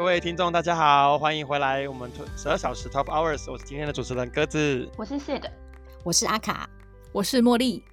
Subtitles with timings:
[0.00, 5.42] 各位听众，大家好，欢迎回来我们十二小时 Top Hours，我是今天的主持人鸽子，我是 Sid，
[6.02, 6.66] 我是阿卡，
[7.12, 7.84] 我是茉莉。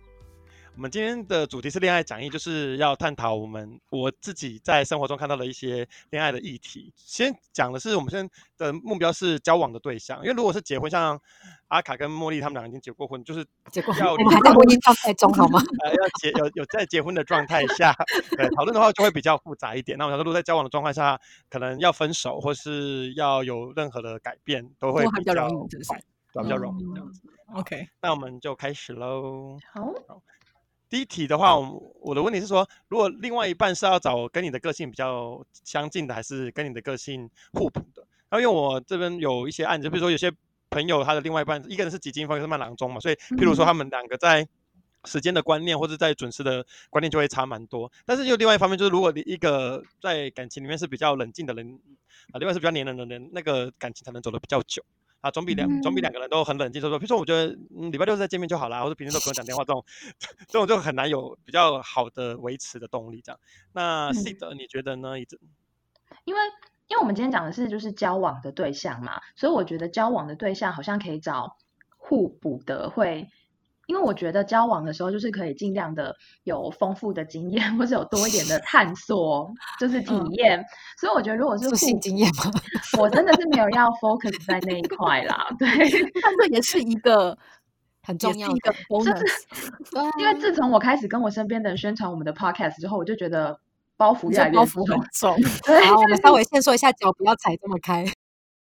[0.78, 6.94] 我们今天的主题是恋爱讲义，就是要探讨我们我自己在生活中看到的一些恋爱的议题。
[6.96, 11.20] 先讲的是我们现在的目标是交往的对象，因为如果是结婚，像
[11.70, 15.59] 阿卡跟茉莉他们两个已经结过婚，就是结过要我们还在婚姻状态中好吗？
[15.84, 17.91] 呃，要结有有在结婚的状态下，
[18.38, 19.98] 对讨论的话就会比较复杂一点。
[19.98, 25.90] 那我想说，如果在交往的状态下，可能要分手或是要有任何的改变，都会比较容易，是不是？
[26.40, 27.21] 比较容易这样子。
[27.55, 29.57] OK，那我们就开始喽。
[29.73, 30.21] 好。
[30.90, 31.58] 第一题的话，
[32.02, 38.05] 我的问题是说，如果另外一半是要找跟你的个性比较相近的，还是跟你的个性互补的？
[38.30, 40.32] 然后因为我这边有一些案子，比如说有些
[40.70, 44.48] 朋友他的另外一半，一个人是几金风，一个是慢郎中嘛，所以譬如说他们两个在
[45.05, 47.91] 时间的观念或者在准时的观念就会差蛮多。
[48.05, 51.79] 但是又另外一方面，就是如果你一个在感情里面是比较冷静的人，
[52.32, 54.84] 啊，另外是比较黏人的人，那个感情才能走得比较久。
[55.21, 57.48] 啊，总比两总比两个人都很冷静，说说，比如说，我觉得
[57.91, 59.84] 礼拜六再见面就好啦，或者平时都不用讲电话，这种
[60.48, 63.21] 这种就很难有比较好的维持的动力。
[63.21, 63.40] 这样，
[63.73, 65.19] 那 C 的你觉得呢？
[65.19, 65.40] 一直，
[66.25, 66.41] 因为
[66.88, 71.57] 因为我们今天讲的是就是交往的对象嘛，所以我觉得交往的对象好像可以找
[71.97, 73.29] 互补的会。
[73.88, 80.63] 因为我觉得交往的时候，就是可以尽量的有丰富的经验， 或者有多一点的 探索，就是体验。
[81.00, 82.52] 所以我觉得，如果是性经验吗？
[83.00, 85.47] 我真的是没有要 focus 在那一块啦。
[85.57, 85.68] 对，
[86.22, 87.38] 但这也是一个
[88.03, 89.22] 很重要的 bonus。
[90.19, 93.57] 因为自从我开始跟我身边的人宣传我们的 podcast 之后，我就觉得
[93.96, 95.35] 包袱越来越包袱很重。
[95.66, 98.06] 对，我们稍微先说一下，脚不要踩这么开。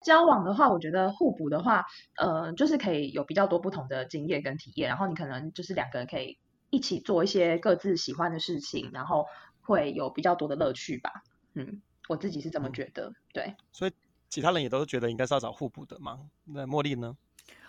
[0.03, 6.37] 交往的话，我觉得互补的话，呃，就是可以有比较多不同的经验跟体验，然后你可能就是两个人可以
[6.70, 9.26] 一起做一些各自喜欢的事情，然后
[9.61, 11.11] 会有比较多的乐趣吧。
[11.54, 13.11] 嗯，我自己是这么觉得。
[13.33, 13.92] 对，所以
[14.30, 16.20] 其他人也都是觉得应该是要找互补的嘛。
[16.45, 17.16] 那茉莉呢？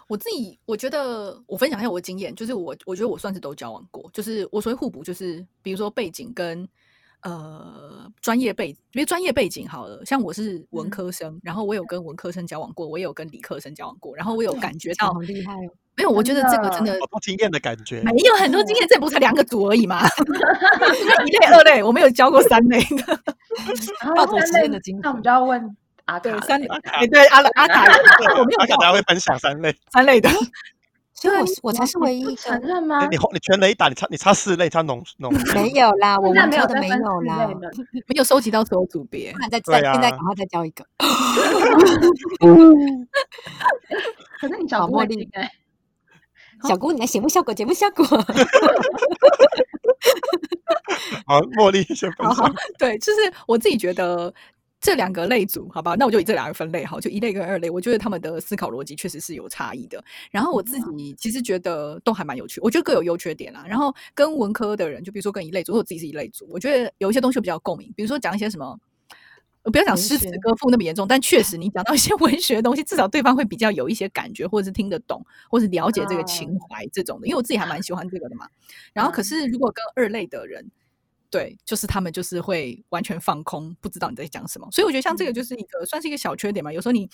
[0.06, 6.68] 我自己我觉得，我分享一下我的经验，就是我我觉得我算是都交往过，就是我所谓互补，就是比如说背景跟。
[7.22, 15.70] 呃，专业背，因为专业背景好了，像我是文科生，然后我有跟文科生交往过，我也有跟理科生交往过，然后我有感觉到很厉害哦。
[15.96, 20.00] 没有，我觉得这个真的好多经验的感觉，没有很多经验，这不才两个组而已嘛，
[21.26, 23.20] 一类二类，我没有教过三类的，
[24.16, 25.76] 抱着三类的经验，那我们就要问
[26.06, 26.66] 阿对三类，
[27.10, 27.84] 对阿阿卡，
[28.38, 30.30] 我没有教，大家会分享三类，三类的。
[31.12, 33.06] 所以我我才是唯一承认吗？
[33.10, 37.46] 你你全雷打，你差你差四类，差浓浓 没有啦，我们教的没有啦，
[38.08, 40.84] 没有收集到所有组别，再再现在赶快再交一个。
[44.40, 45.50] 可是你找茉莉哎，
[46.66, 48.04] 小姑，你来节目效果，节目效果。
[51.26, 52.54] 好，茉莉先分享。
[52.78, 54.32] 对，就是我自己觉得。
[54.80, 60.02] 这两个类组，好吧，那我就以这两个分类，好，就一类跟二类，我觉得他们的思考逻辑确实是有差异的。
[60.30, 63.62] 然后我自己其实觉得都还蛮有趣，我觉得各有优缺点啦。
[63.68, 68.78] 然后跟文科的人，就比如说跟一类组，我自己是一类组，我觉得有一些东西比较共鸣，比如说讲一些什么，
[69.64, 77.26] 不要讲诗词歌赋那么严重，但确实你讲到一些 文学的东西，至少对方会比较有一些感觉，或者是听得懂，或是了解这个情怀这种的。
[77.26, 78.48] 因为我自己还蛮 喜欢这个的嘛。
[78.94, 80.70] 然后可是如果跟二类的人，
[81.30, 84.68] 对，就是他们就是会完全放空，不知道你在讲什么。
[84.72, 86.72] 所以我觉得像这个就是一个算是一个小缺点嘛。
[86.72, 87.08] 有时候你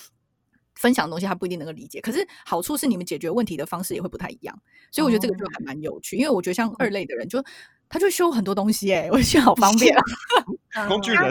[0.74, 4.58] 分享的东西他不一定能够理解，可是好处是你们解决问题的方式也会不太一样。
[4.90, 6.16] 所以我觉得这个就还蛮有趣。
[6.16, 7.44] 因为我觉得像二类的人，就
[7.88, 10.02] 他就修很多东西，哎， 我觉得好方便啊，
[10.88, 11.30] 工具人。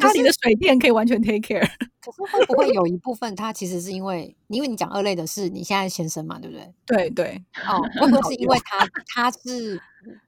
[0.00, 1.68] 家里的水电可以完全 take care。
[2.00, 6.74] 可是会不会有一部分他其实是因为，因为你讲二类的是你现在先生嘛，对不对？
[6.86, 7.42] 对对。
[7.66, 9.80] 哦，会不会是因为他他是？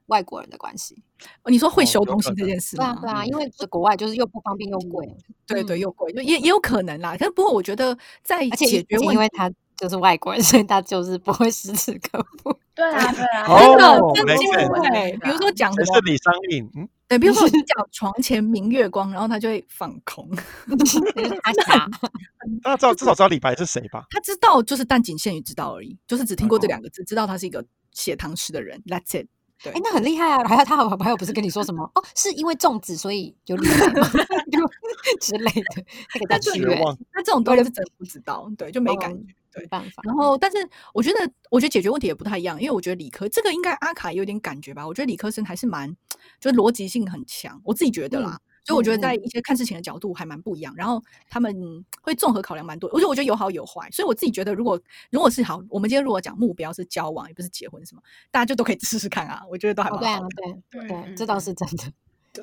[0.07, 0.97] 外国人的关系，
[1.45, 2.97] 你说会修东西这件事吗？
[2.99, 5.07] 对啊，因为国外就是又不方便又贵，
[5.45, 7.15] 对对又贵，也也有可能啦。
[7.19, 12.57] 但不过我觉得在解决问题，因为他就是外国人， 所以他就是不会诗词歌赋。
[12.73, 13.47] 对啊，对啊，
[14.13, 15.17] 真的真的会。
[15.21, 20.29] 比如说讲的是李商隐，嗯，对，比如说你 讲床前明月光，然后他就会放空。
[21.43, 21.87] 他傻，
[22.63, 24.05] 那知道至少知道李白是谁吧？
[24.11, 28.81] 他知道，就是但仅限于知道而已，就是只听过这两个字，知道他是一个写唐诗的人。
[28.85, 29.27] That's it。
[29.63, 30.47] 哎，那很厉害啊！
[30.47, 31.83] 还有他，还有不是跟你说什么？
[31.95, 33.87] 哦，是因为粽子所以有厉害
[35.19, 35.83] 之类的，
[36.13, 36.95] 那个叫绝望。
[37.11, 40.01] 那这种东西是真不知道，对，就没感觉，没办法。
[40.03, 40.57] 然后，但是
[40.93, 44.87] 我觉得，我觉得解决问题也不太一样，因为我觉得理科这个应该阿卡有点感觉吧。
[44.87, 45.95] 我觉得理科生还是蛮，
[46.39, 48.39] 就是逻辑性很强，我自己觉得啦。
[48.63, 51.55] 所以我觉得在一些看事情的角度还蛮不一样，然后他们
[52.01, 52.89] 会综合考量蛮多。
[52.89, 54.77] 而且我觉得有好有坏，所以我自己觉得，如果
[55.09, 59.41] 如果是好，我们今天如果讲目标是交往，也不是结婚什么，大家就都可以 试试看啊。
[59.49, 60.19] 我觉得都还蛮对啊，
[60.69, 61.85] 对对，这倒是真的。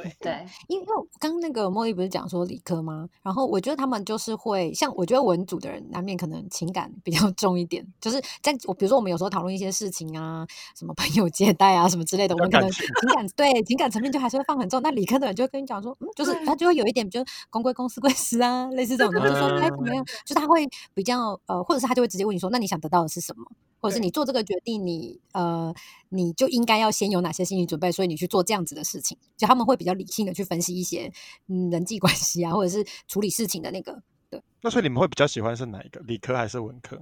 [0.03, 3.09] 对对，因为因为刚刚那个茉莉不是讲说理科吗？
[3.23, 10.47] 然后我觉得他们就是会像，我觉得文组的人难免可能情感比较 重一点，就是在我比如说我们有时候讨论一些事情啊，
[10.77, 14.83] 什么朋友接待啊什么之类的，我们可能情感对情感层面就还是会放很重。
[14.83, 23.45] 那理科的人就会跟你讲说，嗯，就是他就会有一点，就是公归公，私归私啊，类似这种的，就说哎怎么样，就是他会比较呃，或者是他就会直接问你说，那你想得到的是什么？
[23.85, 25.75] 或者是你做这个决定，你呃，
[26.09, 31.13] 你就应该要先有哪些心理准备，所以你去做这样子的事情，就他们会比较理性的去分析一些
[31.49, 34.03] 嗯人际关系啊，或者是处理事情的那个。
[34.31, 36.97] 对那所以你们会比较喜欢是哪一个，理科还是文科？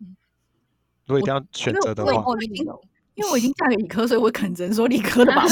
[0.00, 0.14] 嗯
[1.06, 2.12] 如果一定要选择的话，
[3.14, 5.42] 因为我已经嫁给理科，所以我可能只能说理科的吧。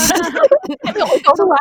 [0.92, 1.56] 没有沟通啊，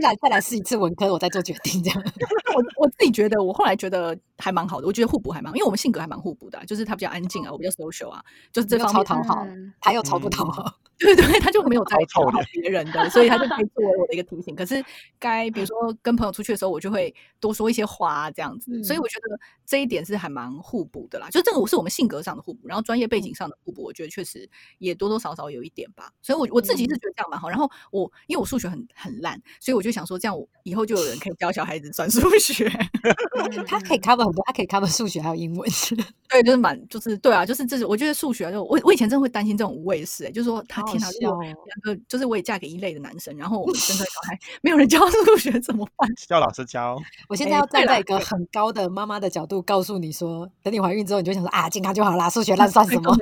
[0.00, 2.02] 再来再来试一次文科，我再做决定这样。
[2.54, 8.22] 我我自己觉得，我后来觉得还蛮好的，我觉得互补还蛮，因为我们性格还蛮互补的啊、就是他比较安静啊，我比较 social 啊，
[8.52, 14.54] 就是这方面超讨好嗯他又超不讨嗯好，对对，他就没有在讨好别人的，所以他就可以作为我的一个提醒。
[14.54, 14.82] 可是
[15.18, 18.82] 该比如说跟朋友出去的时候，我就会多说一些话啊，这样子。
[18.84, 21.28] 所以嗯我觉得这一点是还蛮互补的啦。
[21.30, 24.48] 就这个我是我们性格上的互补，然后专业背景上的互补，我觉得确实
[24.78, 26.12] 也多多少少有一点吧。
[26.22, 27.48] 所以我我自己是觉得这样蛮好。
[27.48, 32.68] 然后我因为我数学很很烂，所以我就想说，这样我以后就有人可以教小孩子算数学。
[33.66, 35.68] 他可以 cover 很多，他可以 cover 数学还有英文。
[36.28, 46.08] 对，就是蛮，就是对啊，就是这是我觉得数学啊，就我我以前真的会担心这种无谓的事、欸，就是说他天哪，如果笑哦两个就是我也嫁给一类的男生，然后我们生出来小孩没有人教数学怎么办？
[46.28, 46.96] 叫老师教。
[47.28, 53.16] 我现在哎要站在一个很高的妈妈的角度告诉你说，等你怀孕之后，你就想说啊，健康就好啦，数学烂算什么？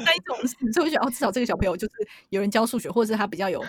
[0.00, 1.92] 那一种事，所以我就觉得哦，至少这个小朋友就是
[2.28, 3.60] 有人教数学，或者是他比较有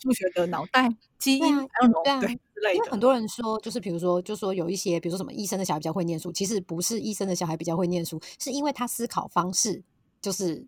[0.00, 0.87] 数学的脑袋
[1.18, 2.74] 基因，对啊对啊对之类的。
[2.74, 9.82] 因为很多人说，就是比如说，就说有一些，比如说什么医生的小孩比较会念书，其实不是医生的小孩比较会念书，是因为他思考方式
[10.20, 10.66] 就是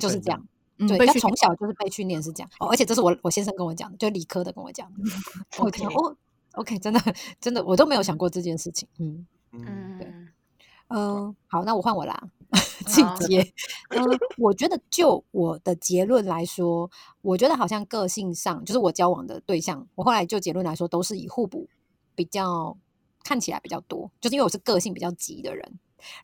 [0.00, 0.46] 就是这样。
[0.76, 2.50] 对，他从小就是被训练是这样。
[2.58, 4.98] 哦，而且这是我我先生跟我讲的，就理科的跟我讲的。
[5.60, 6.16] 我听 OK 哦
[6.54, 7.00] ，OK，真的
[7.40, 8.88] 真的，我都没有想过这件事情。
[8.98, 10.28] 嗯嗯，对嗯，
[10.88, 13.52] 嗯、好，那我换我啦，自己好接。
[13.90, 14.04] 嗯、
[14.38, 16.90] 我觉得就我的结论来说，
[17.22, 21.68] 我觉得好像个性上，就是我交往的对象，我后来就结论来说，都是以互补
[22.14, 22.76] 比较
[23.22, 25.78] 看起来比较多，就是因为我是个性比较急的人。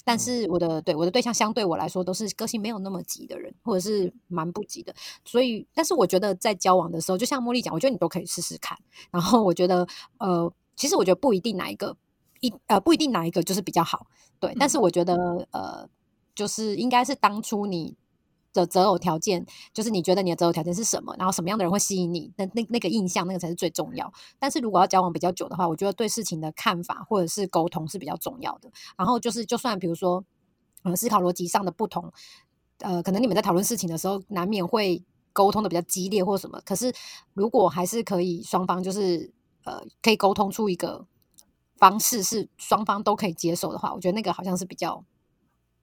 [0.04, 4.94] 但嗯是我的对我的对象相对我来说都是个性没有那么急的人，或者是蛮不急的，
[5.24, 8.76] 所以但是我觉得在交往的时候，就像茉莉讲，我觉得你都可以试试看。
[9.10, 9.86] 然后我觉得
[10.18, 11.96] 呃，其实我觉得不一定哪一个
[12.40, 14.06] 一呃不一定哪一个就是比较好，
[14.38, 14.54] 对。
[14.58, 15.14] 但是我觉得
[15.50, 15.88] 呃，
[16.34, 17.96] 就是应该是当初你
[18.52, 24.12] 的择偶条件，就是你觉得你的择偶条件是什么，然后什么样的人会吸引你，那那那个印象那个才是最重要。
[24.38, 28.70] 但是如果要交往比较久的话，我觉得对事情的看法或者是沟通是比较重要的。
[28.96, 30.24] 然后就是，就算比如说，
[30.82, 32.12] 呃，思考逻辑上的不同，
[32.78, 36.60] 呃，可能你们在讨论事情的时候，难免会沟通的比较激烈或什么。
[36.64, 36.92] 可是
[37.34, 39.32] 如果还是可以双方就是
[39.64, 41.06] 呃，可以沟通出一个
[41.76, 45.04] 方式是双方都可以接受的话，我觉得那个好像是比较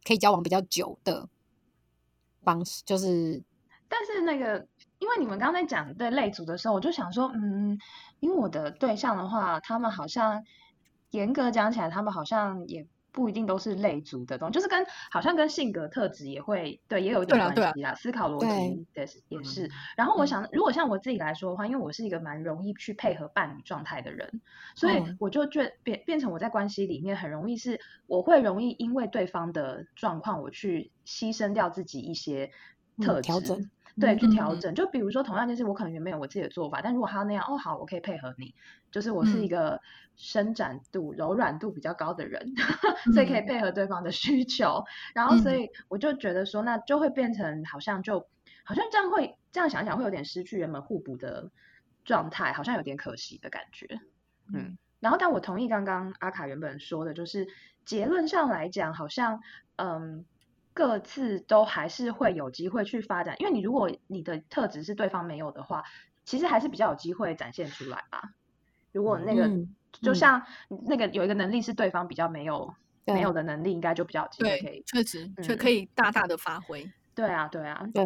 [0.03, 1.27] 可以交往比较久的
[2.43, 3.43] 方式，就是
[3.89, 4.67] 但是那个，
[4.99, 7.77] 因为你们刚才讲对类组的时候，我就想说，嗯，
[8.19, 10.43] 因为我的对象的话，他们好像
[11.11, 12.85] 严格讲起来，他们好像也
[13.17, 19.67] 不一定都是类组的东西，就是跟好像跟性格特质也会对也有一点关系啦，思考逻辑的也是。
[19.95, 24.39] 然后我想，如果像我自己来说的话，因为我是一个蛮容易去配合伴侣状态的人，
[24.75, 32.51] 所以嗯我就觉变变成我在关系里面很容易是，我会容易因为对方的状况，我去牺牲掉自己一些
[32.97, 33.21] 嗯特质。
[33.23, 33.67] 调整
[33.99, 34.75] 对，去调整。
[34.75, 38.53] 就比如说同样一件事，我可能原本有我自己的做法，但如果他那样，哦，好，我可以配合你。
[38.91, 39.81] 就是我是一嗯个
[40.15, 42.53] 伸展度、柔软度比较高的人，
[43.13, 44.83] 所以可以配合对方的需求。
[45.15, 48.27] 然后，所嗯以我就觉得说，那就会变成好像就
[48.63, 51.49] 好像这样会这样想想，会有点失去原本互补的
[52.05, 53.99] 状态，好像有点可惜的感觉。
[54.53, 57.47] 嗯，然后但我同意刚刚阿卡原本说的，就是
[57.83, 59.41] 结论上来讲，好像
[59.77, 60.23] 嗯。
[60.77, 65.83] 各自都还是会有机会去发展，因为你如果你的特质是对方没有的话，
[66.23, 68.21] 其实还是比较有机会展现出来吧。
[68.91, 69.49] 如果那个、
[69.91, 70.45] 就像
[70.85, 72.71] 那个有一个能力是对方比较没有
[73.05, 74.69] 没有的能力，应该就比较有机会可以，。
[74.69, 76.87] 对确实却嗯可以大大的发挥。
[77.17, 78.05] 对啊，对啊，对，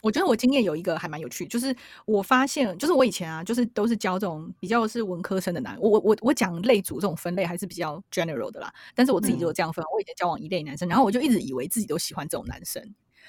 [0.00, 1.76] 我觉得我经验有一个还蛮有趣，就是
[2.06, 12.82] 我发现，就是我以前啊，就是都是教这种比较是文科生的男，我我我我讲类组这种分类还是比较 general 的啦，但是我自己就有这样分，我以前交往一类男生，然后我就一直以为自己都喜欢这种男生，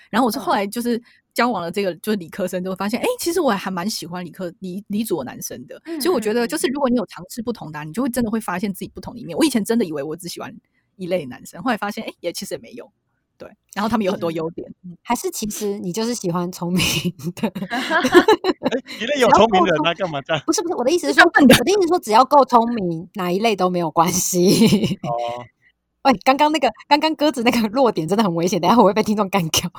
[0.09, 1.01] 然后我是后来就是
[1.33, 9.37] 交往了这个就是理科生，就会发现，哎、其实我还蛮喜欢理科理理组的男生的，所以我觉得就是如果你有尝试不同的啊、你就会真的会发现自己不同的一面。
[9.37, 10.55] 我以前真的以为我只喜欢
[10.95, 12.89] 一类男生，后来发现，哎、也其实也没有。
[13.39, 14.69] 对，然后他们有很多优点。
[15.01, 16.83] 还是其实你就是喜欢聪明
[17.35, 17.47] 的？
[17.71, 20.43] 哎，一类有聪明人，那干嘛这样？
[20.45, 24.99] 不是不是，我的意思是说，我的意思是说，只要够聪明，哪一类都没有关系。
[25.03, 25.41] 哦，
[26.03, 29.71] 喂，刚刚那个刚刚鸽子那个弱点真的很危险，等下我会被听众干掉。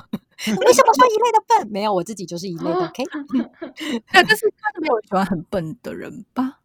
[0.47, 1.69] 为什么说一类的笨？
[1.71, 2.87] 没有，我自己就是一类的。
[2.87, 3.05] OK，
[4.11, 6.57] 但是他没有喜欢很笨的人吧？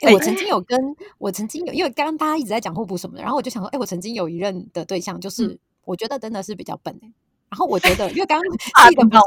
[0.00, 0.76] 哎，我曾经有跟
[1.18, 7.10] 我曾经有，因为刚刚大家一直在讲互补什么的，然后我就想说，哎，我曾经有一任的对象，就是我觉得真的是比较笨哎。
[7.50, 8.52] 然后我觉得，因为刚刚
[8.88, 9.22] 记得不是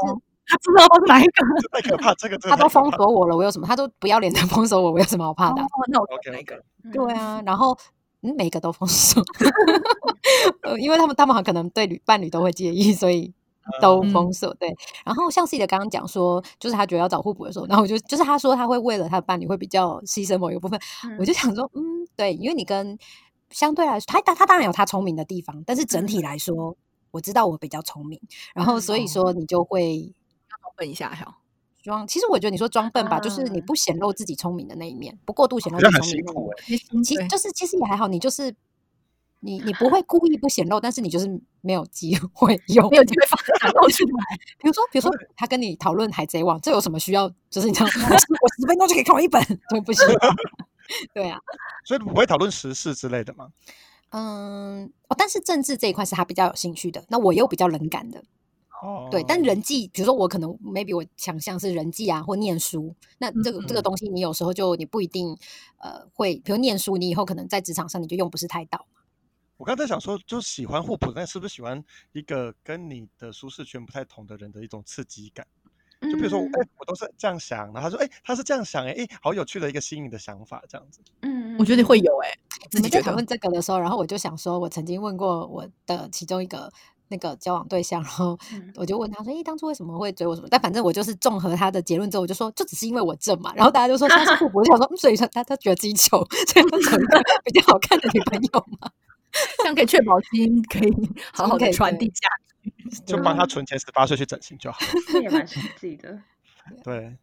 [0.46, 1.32] 他知道哪一个，
[1.72, 3.66] 太可怕，这个他都封锁我了，我有什么？
[3.66, 5.62] 他都不要脸的 封锁我，我有什么好怕的？
[5.88, 6.62] 那我哪一个？
[6.92, 7.76] 对啊，然后
[8.22, 9.22] 嗯，每个都封锁，
[10.62, 13.32] 呃，因为他们他们可能对侣伴侣都会介意，所以。
[13.80, 20.76] 都封锁对，然后像 C 的刚刚讲说，就是他觉得要找互补的时候，然后我就就是他说他会为了他的伴侣会比较牺牲某一个部分，
[21.16, 21.80] 我就想说，嗯，
[22.16, 22.98] 对，因为你跟
[23.52, 26.76] 相对来说，他他他当然有他聪明的地方，但是整体来说，
[27.10, 28.20] 我知道我比较聪明，
[28.54, 30.12] 然后所以说你就会
[30.48, 31.38] 装笨一下哈，
[31.82, 32.06] 装。
[32.06, 38.54] 其实我觉得你说装笨吧，就是你不显露自己聪明的那一面，不过度显露自己聪明的那一面，其实就是其实也还好，你就是。
[39.44, 41.26] 你你不会故意不显露，但是你就是
[41.62, 43.36] 没有机会 有没有机会发
[43.70, 44.38] 露出来。
[44.60, 47.28] 比如说，比如说他跟你讨论《海贼王》，这有什么需要？
[47.50, 50.06] 就是你知道， 我十分钟就可以看完一本， 对不行。
[51.14, 51.38] 对啊，
[51.84, 53.48] 所以不会讨论时事之类的吗？
[54.10, 58.22] 嗯，哦，但是政治这一块是他比较有兴趣的，那我又比较冷感的。
[58.82, 65.36] 哦，对，但人际，比如说我可能 maybe 我强项是人际啊，或念书，那这个这个东西，你有时候就你不一定
[65.78, 68.84] 呃会，比如念书，你以后可能在职场上你就用不是太到。
[69.56, 75.46] 我刚才想说，就是喜欢互补，但是不是喜欢一个跟你的舒适圈不太同的人的一种刺激感？
[76.10, 81.00] 就比如说，哎，我都是这样想，然后他说，哎，他是这样想，哎，哎，好有趣的一个新颖的想法，这样子。
[81.20, 82.28] 嗯，我觉得会有，哎，
[82.70, 86.72] 自己在讨论这个的时候，然后我就想说，我曾经问过我的其中一个
[87.08, 88.38] 那个交往对象，然后
[88.74, 90.48] 我就问他说，哎，当初为什么会追我什么？
[90.50, 93.52] 但反正我就是综合他的结论之后，我就说，就只是因为我正嘛。
[93.54, 98.90] 然后大家就说他是互补，我想说，所以说他他觉得自己丑，所以找一个比较好看的女朋友嘛。
[99.56, 102.41] 这样可以确保基因可以好好的传递下去，
[103.06, 104.78] 就帮他存钱，十八岁去整形就好。
[105.08, 106.22] 这也蛮实际的。
[106.84, 107.16] 对。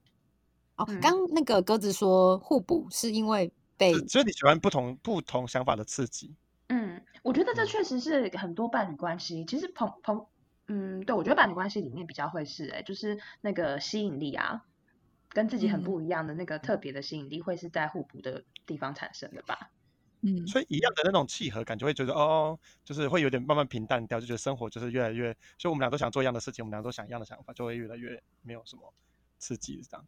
[0.75, 6.33] 哦，刚那个鸽子说互补是因为被，所以你喜欢不同不同想法的刺激。
[6.67, 9.43] 嗯，我觉得这确实是很多伴侣关系。
[9.43, 10.25] 其实朋朋，
[10.67, 14.63] 嗯，对我觉得伴侣关系里面比较会是，哎，就是那个吸引力啊，
[15.29, 19.69] 跟自己很不一样的那个特别的吸引力，会是在互补的地方产生的吧。
[20.21, 28.93] 嗯，所以一样的那种契合感，就会觉得哦，就是会有点慢慢平淡掉，就觉得生活就是越来越，所以我们俩都想做一样的事情，我们俩都想一样的想法，就会越来越没有什么
[29.37, 30.05] 刺激这样。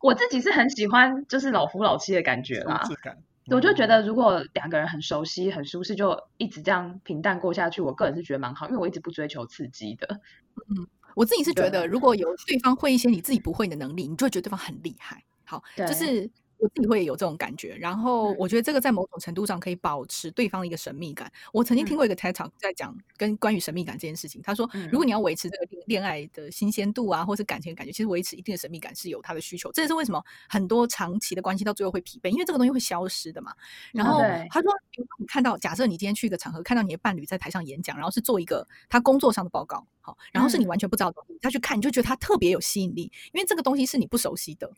[0.00, 3.20] 我自己是很喜欢就是老夫老妻的感觉啦，感。
[3.46, 10.20] 我就觉得如果两个人很熟悉、很舒适，就一直这样平淡过下去，我个人是觉得蛮好，因为我一直不追求刺激的。
[10.68, 15.24] 嗯，我自己是觉得，如果有对方会一些你自己不会的能力，你就会觉得对方很厉害。
[15.44, 16.30] 好，就是。
[16.62, 21.30] 我自己会有这种感觉，然后我觉得这个在某种程度上可以保持对方的一个神秘感。
[21.52, 29.72] 我曾经听过一个 TED Talk 在讲跟关于神秘感这件事情，他说，如果你要维持这个恋爱的新鲜度啊，或是感情的感觉，其实维持一定的神秘感是有它的需求。
[29.72, 33.52] 这也是为什么很多长期的关系到最后会疲惫，因为这个东西会消失的嘛。
[33.92, 34.72] 然后他说，
[35.18, 44.70] 你看到假设你今天去一个场合，看到你的伴侣在台上演讲，然后是做一个他工作上的报告，好，然后是你完全不知道的东西，他去看你就觉得他特别有吸引力，因为这个东西是你不熟悉的。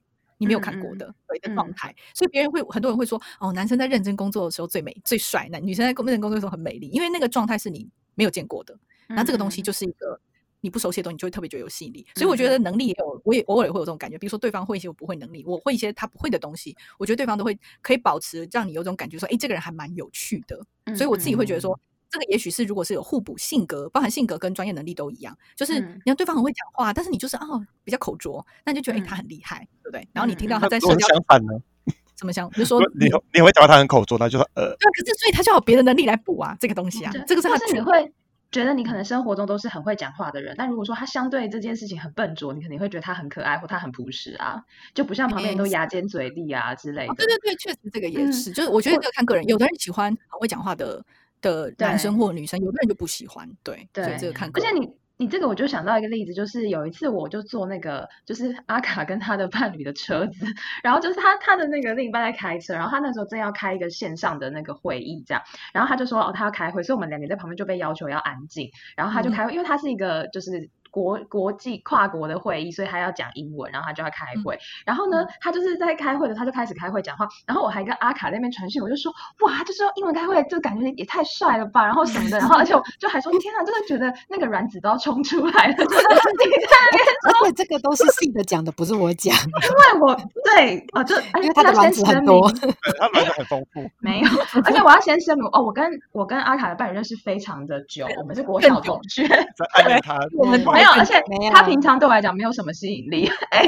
[0.44, 8.78] 你没有看过的对的状态，所以别人会很多人会说哦，男生在认真工作的时候最美最帅，那女生在认真工作的时候很美丽，因为那个状态是你没有见过的。
[9.08, 10.20] 那这个东西就是一个
[10.60, 12.06] 你不熟悉的东西，你就会特别觉得有吸引力。
[12.14, 14.18] 所以我觉得能力也有，我也偶尔会有这种感觉。
[14.18, 20.64] 比如说对方会一些我不会能力，我会一些他不会的东西，我觉得对方都会可以保持让你有种感觉说，哎，这个人还蛮有趣的。
[20.94, 21.78] 所以我自己会觉得说。
[22.10, 30.06] 这个也许是，如果是有互补性格，包含性格跟专业能力都一样，就是你看对方很会讲话，但是你就是哦比较口拙，那你就觉得哎他很厉害，对不对？
[30.12, 31.52] 然后你听到他在社交相反呢，
[32.14, 32.48] 怎么想？
[32.52, 37.56] 就说你你会讲他很口拙，那就说呃，对，可是所以他就有别的能力来补啊，这个东西啊，这个是他。
[37.56, 38.12] 是你会
[38.52, 44.62] 觉得你可能生活中都是很会讲话的人，但如果说他相对这件事情很笨拙，你肯定会觉得他很可爱或他很朴实啊，
[44.94, 47.14] 就不像旁边人都牙尖嘴利啊之类的。
[47.14, 51.04] 对对对，确实这个也是，就是我觉得这个看个人，有的人喜欢很会讲话的。
[51.52, 54.48] 的男生或女生，有的人就不喜欢，对，对，这个看。
[54.54, 60.46] 而且你你这个，我就想到一个例子，就是有一次我就坐那个，就是阿卡跟他的伴侣的车子，
[60.82, 70.70] 然后就是他他的那个另一半在开车，然后他那时候正要开一个线上的那个会议，这样，然后他就说哦他要开会，所以我们两个在旁边就被要求要安静，然后他就开会，因为他是一个就是。
[70.94, 74.56] 国国际跨国的会议，所以他要讲英文，然后他就要开会。
[74.86, 77.26] 然后嗯呢，他就是在开会的，他就开始开会讲话。
[77.44, 82.38] 然后我还跟阿卡那边传讯，我就说哇，就是用英文开会，就感觉也太帅了吧，然后什么的。
[82.38, 92.48] 然后而且我就还说天啊，真的觉得那个卵子都要冲出来了，就 是你在那边而且这个都是信的讲的，不是我讲，因为我对哦，就因为他的卵子很多。
[92.54, 94.28] 对他卵子很丰富，没有，
[94.64, 100.18] 而且我要先声明哦，我跟我跟阿卡的伴侣认识非常的久，我们是国小同学，在暗恋他。
[100.36, 101.22] 我们没有，而且
[101.52, 103.66] 他平常对我来讲没有什么吸引力， 哎，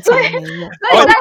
[0.00, 0.68] 所非常没有。
[0.92, 1.12] 以我在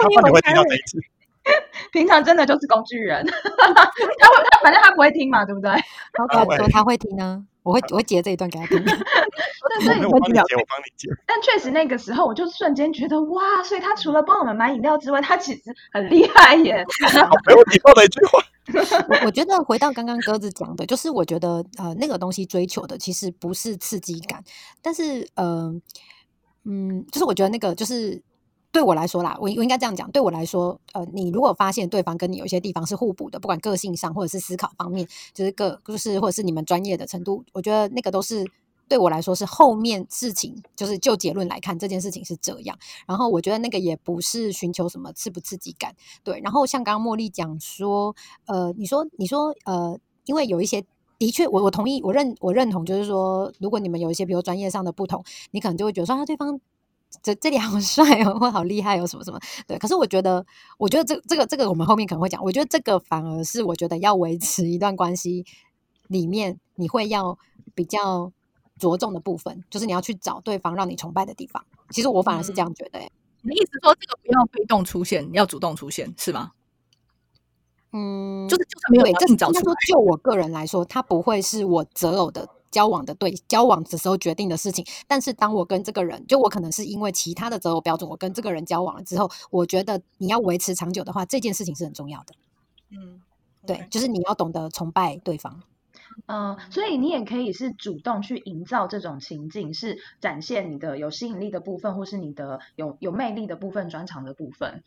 [0.41, 0.99] 听到这一次，
[1.91, 5.69] 平常真的就是工具人， 他会他反正他不会听嘛，对不对？
[5.71, 6.57] 好他会。
[6.57, 8.77] 说他会听呢，我会我会截这一段给他听。
[8.85, 11.09] 对，所以我帮你截，我帮你截。
[11.25, 16.85] 但确实那个时候我就瞬间觉得哇，所以他除了帮我们买饮料之外，他其实很厉害耶。
[17.27, 18.39] 好没有礼貌的一句话。
[19.09, 24.43] 我我觉得回到刚刚鸽子讲的，就是我觉得呃那个东西追求的其实不是刺激感，
[24.81, 25.73] 但是呃
[26.63, 28.21] 嗯，就是我觉得那个就是
[28.75, 38.43] 对我来说啦，我我应该这样讲，对我来说，呃，你如果发现对方跟你有一些地方是互补的，不管个性上或者是思考方面，就是个就是或者是你们专业的程度，我觉得那个都是。
[38.87, 42.77] 对我来说是后面事情，就是就结论来看这件事情是这样，
[43.07, 48.15] 然后我觉得那个也不是寻求什么刺不刺激感，对，然后像刚刚茉莉讲说，
[48.45, 50.85] 呃，你说你说呃，因为有一些
[51.17, 56.59] 的确，我我同意，我认我认同，就是说，如果你们有一些比如专业上的不同，你可能就会觉得说，啊，对方
[57.21, 59.77] 这这里好 帅哦，或好厉害哦，什么什么，对。
[59.77, 60.45] 可是我觉得，
[60.77, 65.45] 我觉得这这个这个我们后面可能会讲，我觉得这个反而是我觉得要维持一段关系
[66.07, 67.37] 里面，你会要
[67.73, 68.31] 比较
[68.77, 71.63] 着重的部分，就是你要去找对方让你崇拜的地方。
[71.89, 76.51] 其实我反而是这样觉得、欸，你的意思说这个不要被动出现，要主动出现是吗？
[77.97, 84.85] 嗯，就是就算没有对，这应该说就我个人来说，它不会是我择偶的交往的对交往的时候决定的事情。
[85.07, 92.33] 但是当我跟这个人，就我可能是因为其他的择偶标准，我跟这个人交往了之后，我觉得你要维持长久的话，这件事情是很重要的。
[92.91, 93.21] 嗯，
[93.65, 95.63] 对，就是你要懂得崇拜对方。
[96.27, 104.83] 嗯，所以你也可以是主动去营造这种情境，是展现你的有吸引力的部分，或是你的有有魅力的部分、专长的部分。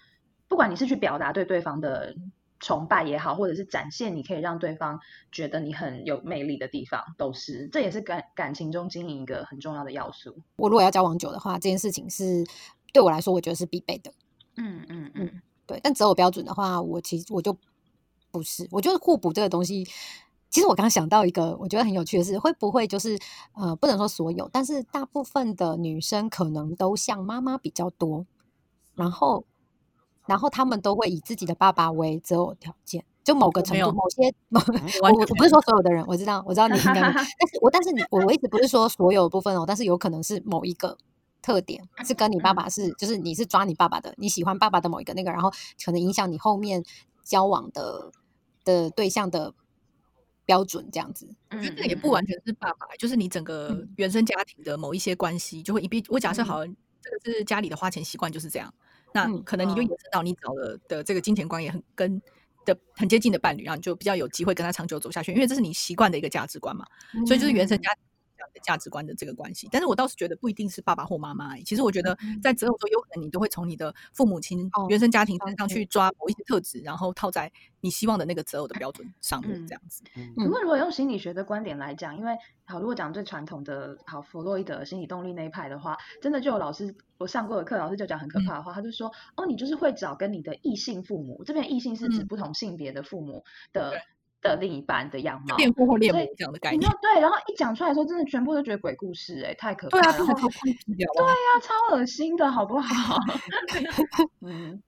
[0.47, 2.15] 不管你是去表达对对方的
[2.61, 4.99] 崇拜也好，或者是展现你可以让对方
[5.31, 10.37] 觉得你很有魅力的地方，都是这也是感感情中经营一个很重要的要素。
[10.57, 12.45] 我如果要交往久的话，这件事情是
[12.93, 14.13] 对我来说，我觉得是必备的。
[14.57, 17.57] 嗯嗯嗯，对，但择偶标准的话，我其实我就
[18.33, 19.85] 不是，我觉得互补这个东西，
[20.51, 23.17] 其实我刚刚想到一个，我觉得很有趣的是，会不会就是
[23.55, 28.27] 呃，不能说所有，但是大部分的女生可能都像妈妈比较多，
[28.97, 29.45] 然后
[30.29, 33.05] 然后他们都会以自己的爸爸为择偶条件。
[33.25, 34.59] 就某个程度，某些某
[35.03, 40.97] 我我不是说所有的人，我知道我知道你应该， 但是我但是你我我一直不是说所有部分哦，但是有可能是某一个
[41.43, 45.53] 特点是跟你爸爸是，就是你是抓你爸爸的，你喜欢爸爸的某一个那个，然后
[45.85, 46.83] 可能影响你后面
[47.23, 48.11] 交往的
[48.65, 49.53] 的对象的
[50.47, 51.29] 标准这样子。
[51.51, 56.03] 我觉得这个也不完全是爸爸，就是你整个嗯原生家庭的某一些关系，就会一并。
[56.09, 56.67] 我假设嗯好了，
[57.03, 58.73] 这个是家里的花钱习惯就是这样，
[59.13, 62.21] 那嗯可能你就哦延伸到你找的的这个金钱观也很跟
[62.65, 66.85] 的很接近的伴侣，然后你就比较有机会跟他长久走下去，因为这是你习惯的一个价值观嘛。
[67.27, 68.03] 所以就是原生嗯家庭
[68.63, 69.69] 价值观的这个关系。
[69.71, 72.39] 但是我倒是觉得不一定是爸爸或妈妈欸，其实我觉得嗯。
[72.41, 80.03] 在择偶中，有可能你都会从你的父母亲哦原生家庭身上去抓某一些特质，然后套在你希望的那个择偶的标准上面，嗯这样子。
[80.17, 80.33] 嗯。
[80.37, 92.27] 不过，如果用心理学的观点来讲，因为好，如果讲最传统的好弗洛伊德心理动力那一派的话，真的就有老师我上过的课，老师就讲很可怕的话，他就说，哦，你就是会找跟你的异性父母，这边异性是指嗯。
[92.29, 93.95] 不同性别的父母的
[94.41, 95.57] 的另一半的样貌。
[95.57, 96.91] 恋父或恋所以母这样的概念你就。
[97.01, 100.19] 对，然后一讲出来的时候，真的全部都觉得鬼故事、哎，太可怕对啊，了。
[100.19, 100.49] 然后真的超
[101.15, 101.31] 对啊。
[101.31, 103.19] 呀、超恶心的好不好？
[104.43, 104.83] 嗯，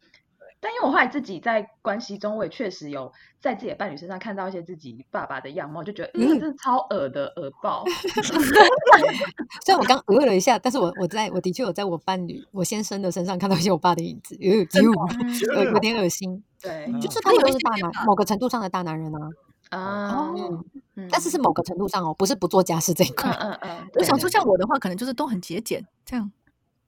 [0.61, 7.85] 但因为我后来自己在关系中，我也确实有在自己的伴侣身上看到一些自己爸爸的样貌，就觉得嗯，嗯这是超恶的恶爆。
[9.65, 16.45] 虽然我刚呃了一下，但是我我在我的确有在我伴侣我先生的身上看到一些我爸的影子，有点恶心。
[16.61, 20.65] 对嗯就是他们有一都是大男某个程度上的大男人啊，啊，嗯，
[20.97, 23.31] 嗯但是是某个程度上哦，不是不做家事这一嗯块。
[23.33, 26.31] 嗯嗯，我想说，像我的话，可能就是都很节俭，这样。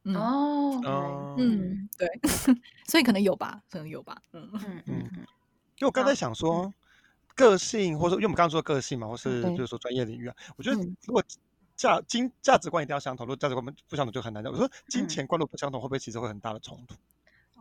[0.05, 2.09] 嗯哦哦嗯，对，
[2.89, 4.21] 所以可能有吧，可能有吧。
[4.33, 5.27] 嗯，嗯嗯嗯
[5.79, 6.73] 因为我刚才想说，
[7.37, 11.23] 个性，或者说，因为我们刚刚说个性嘛，或是对比如说专业领域啊，我觉得嗯如果
[11.77, 14.53] 价金价值观一定要相同，如果价值观不相同就很难讲。
[14.53, 16.95] 我说金嗯钱观如果不相同，会不会其实会很大的冲突？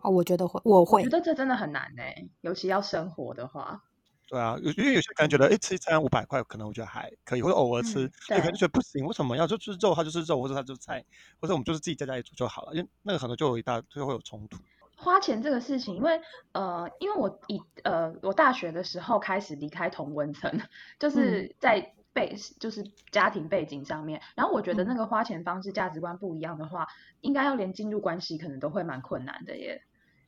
[0.02, 3.84] 哦，我觉得会，我会我觉，得这真的很难哎，尤其要生活的话。
[4.28, 11.04] 对啊，有因为有些可能觉得，哎，吃一餐五百块，可能我觉得还可以，或者偶尔吃，有可能觉得不行，为什么要就吃肉，它就是肉，或者它就是菜，
[11.42, 14.58] 或者我们就是自己在家里煮就好了，因为那个可能就有一大就会有冲突。
[14.96, 16.22] 花钱这个事情，因为
[16.54, 20.62] 呃，因为我以呃，我大学的时候开始离开同温层，
[20.98, 26.88] 就是在背就是家庭背景上面，然后我觉得那个花钱方式价值观不一样的话，
[27.20, 29.84] 应该要连进入关系可能都会蛮困难的耶。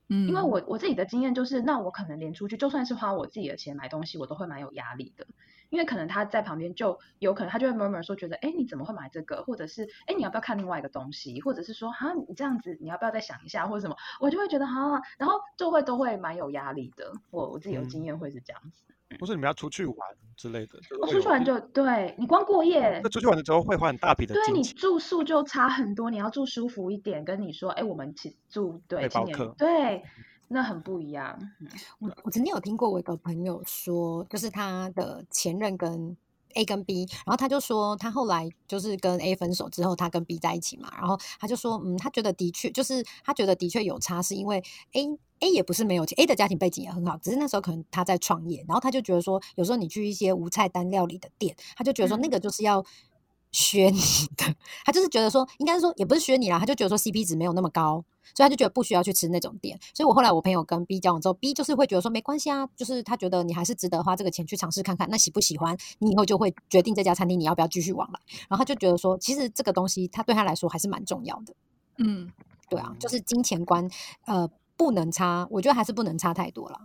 [0.08, 5.26] 嗯，因为我我自己的经验就是，那我可能连出去，就算是花我自己的钱买东西，我都会蛮有压力的。
[5.70, 9.42] 因为可能他在旁边，就有可能他就会默默说，觉得，哎，你怎么会买这个？
[9.42, 11.40] 或者是，哎，你要不要看另外一个东西？
[11.40, 13.96] 或者是说，哈，你这样子，你要不要再想一下，或者什么？
[14.20, 17.12] 我就会觉得，哈，然后就会都会蛮有压力的。
[17.30, 18.84] 我我自己有经验会是这样子。
[19.18, 19.96] 不是你们要出去玩
[20.36, 26.10] 之类的，我出去玩就对你光过夜，那出去玩的时候会花很大笔的，对你住宿就差很多。
[26.10, 30.02] 你要住舒服一点，跟你说，哎，我们起住对青年对。
[30.46, 31.36] 那很不一样。
[31.98, 36.14] 我我曾经有听过我一个朋友说，就是他的前任跟
[36.52, 52.84] A 跟 B，然后他就说他后来就是跟 A 分手之后，他跟 B 在一起嘛，然后他就说，嗯，他觉得的确就是他觉得的确有差，是因为 A A 也不是没有钱，A 的家庭背景也很好，只是那时候可能他在创业，然后他就觉得说，有时候你去一些无菜单料理的店，他就觉得说那个就是要。
[53.56, 54.00] 削你
[54.36, 54.52] 的，
[54.84, 58.04] 他就是觉得说，应该是说也不是削你啦，他就觉得说 CP 值没有那么高，
[58.34, 59.78] 所以他就觉得不需要去吃那种店。
[59.94, 68.18] 所以我后来我朋友跟 B 交往之后，B 就是会觉得说没关系啊，就是他觉得你还是值得花这个钱去尝试看看，那喜不喜欢你以后就会决定这家餐厅你要不要继续往来。
[68.48, 71.54] 然后他就觉得说，其实这个东西他对他来说还是蛮重要的。
[71.98, 72.32] 嗯，
[72.68, 73.88] 对啊，就是金钱观，
[74.24, 76.80] 呃，不能差，我觉得还是不能差太多了。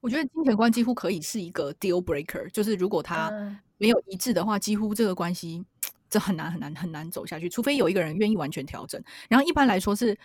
[0.00, 3.30] 我觉得金钱观几乎可以是一个 deal breaker，就是如果他
[3.78, 5.64] 没有一致的话，几乎这个关系。
[6.08, 9.02] 这很难很难很难走下去，除非有一个人愿意完全调整。
[9.28, 10.16] 然后一般来说是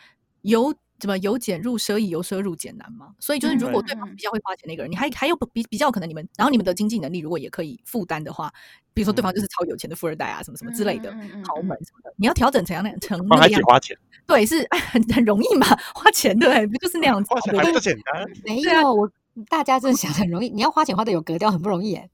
[0.43, 3.07] 由怎么由俭入奢易，由奢入俭难嘛。
[3.19, 8.53] 所以就是如果对方比较会花钱那个人，你还还有比比较可能你们，然后你们的经济能力如果也可以负担的话，
[8.93, 11.11] 比如说对方就是超有钱的富二代啊，什么什么之类的
[11.47, 13.65] 豪门什么的，你要调整成样那成那样子。
[13.65, 17.33] 花钱，对，是很很容易嘛，花钱对，不就是那 样子？
[17.33, 18.23] 花钱还不简单？
[18.45, 19.11] 没有，我
[19.49, 22.09] 大家真的想很容易，你要花钱花的有格调，很不容易耶。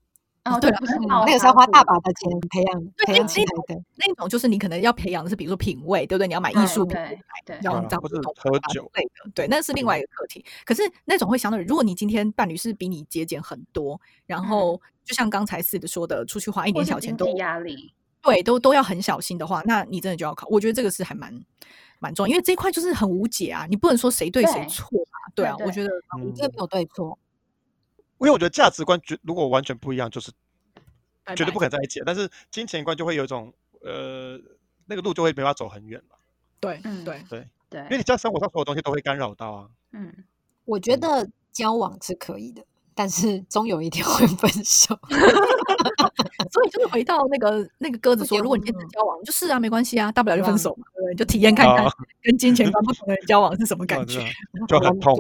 [0.54, 0.78] 哦，对了，
[1.26, 3.82] 那个是要花大把的钱培养培养起来的。
[3.96, 6.28] 那种就是你可能要培养的是，比如说品味，对不对？
[6.28, 6.98] 你要买艺术品，
[7.46, 10.44] 对，要这样子喝酒类的，对，那是另外一个课题。
[10.66, 20.48] 可是那种会相对，如果你今天伴侣是比你节俭很多，然后就像刚才似的说的，出去花一点小钱都压力，对，都都要很小心的话，那你真的就要考。
[20.50, 21.34] 我觉得这个是还蛮
[22.00, 25.32] 蛮重要，因为这一块就是很无解啊，你不能说谁对谁错嘛。
[25.36, 25.90] 对啊，我觉得
[26.36, 27.18] 这个没有对错，
[28.20, 30.32] 因为我觉得价值观绝如果完全不一样，就是。
[31.36, 34.40] 绝对不可能在一起，但是金钱观就会有一种呃，
[34.86, 36.18] 那个路就会没法走很远了。
[36.58, 39.68] 对，嗯，对，对，对，因为你在生活上所有东西都会干扰到啊。
[39.92, 40.24] 嗯，
[40.64, 42.64] 我觉得交往是可以的，
[42.96, 44.98] 但是终有一天会 分手。
[46.50, 51.86] 所以就是回到那个那个鸽子说，如果你坚持交往，就是啊，没关系啊，大不了就分手嘛，对，就体验看看
[52.22, 54.26] 跟金钱观不同的人交往是什么感觉，
[54.70, 55.14] 就很痛。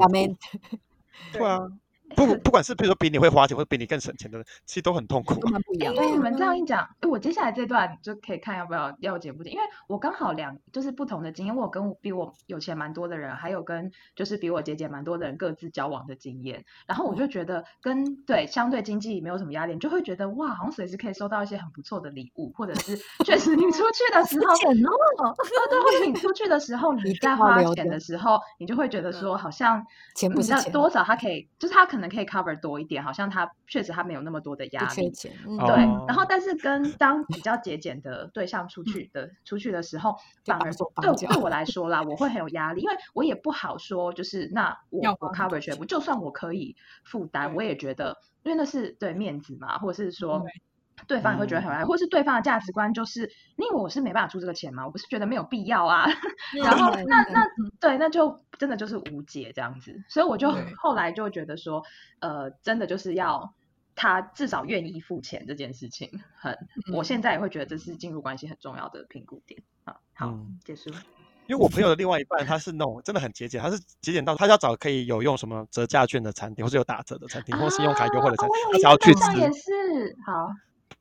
[1.34, 1.68] 对啊。
[2.16, 5.36] 不，不管是比如说比你会花钱，或者比你更省钱的人，其实都很痛苦。
[5.40, 5.94] 不一样。
[5.94, 16.64] 对你们这样一讲，我接下来这段就可以看要不要要解不解，因为我刚好两就是不同的经验，我跟比我有钱蛮多的人，还有跟就是比我节俭蛮多的人各自交往的经验。
[16.86, 25.36] 然后我就觉得跟对相对经济没有什么压力，就会觉得哇，好像随时可以收到一些很不错的礼物，或者是 确实你出去的时候，钱哦，
[25.70, 31.97] 对，或者你出去的时候 你在花钱的时候，你就会觉得说好像钱不是钱，多少他可以，就是他可。
[31.98, 35.12] 可能可以 cover 多一点，好像他确实他没有那么多的压力，
[35.66, 35.76] 对。
[36.08, 41.66] 然后，但是跟当比较节俭的对象出去的出去的时候，反而对对我来。
[41.68, 50.46] 说啦，我会很有压力，因为我也不好说，就是那我我 cover 全部，就算我可以负担，我也觉得，因为那是对面子嘛，或者是说。
[51.06, 56.08] 对方也会觉得很爱，或是对方的价值观就是，因为我是没办法出这个钱嘛，我不是觉得没有必要啊。
[56.64, 57.46] 然后那那
[57.80, 60.04] 对，那就真的就是无解这样子。
[60.10, 61.84] 所以我就后来就觉得说，
[62.20, 63.54] 呃，真的就是要
[63.96, 66.58] 他至少愿意付钱这件事情，很，
[66.94, 69.98] 我现在也会觉得这是进入关系很重要的评估点啊。
[70.16, 70.90] 好，结束。
[71.48, 79.40] 因为我朋友的另外一半他是那种真的很节俭，他是节俭到他要找可以有用什么折价券的餐厅，或是有打折的餐厅，或信用卡优惠的餐厅，他只要去吃。
[79.40, 80.52] 也是好。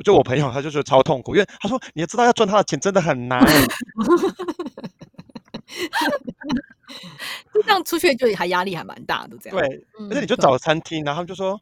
[0.04, 3.44] 就我朋友，他就觉得超痛苦，因为他说，你要知道要赚他的钱真的很难。
[7.52, 9.58] 就这样出去就还压力还蛮大的，这样。
[9.58, 11.60] 对，而且你就找餐厅，然后他们就说，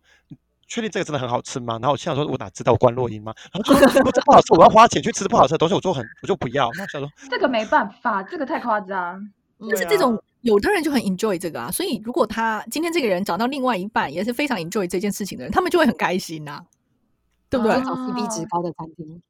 [0.66, 1.74] 确定这个真的很好吃吗？
[1.74, 3.32] 然后我心想说，我哪知道关洛音吗？
[3.52, 6.68] 然后说 不好吃，我要花钱去吃不好吃的东西，我就很我就不要。
[6.76, 9.30] 那想说这个没办法，这个太夸张。
[9.70, 16.62] 但是这种有的人就很 enjoy 这个啊，所以如果他今天这个人找到另外一半也是非常 enjoy 这件事情的人，他们就会很开心呐、
[17.48, 17.74] 对不对？
[17.76, 19.22] 这种 CP 值高的餐厅，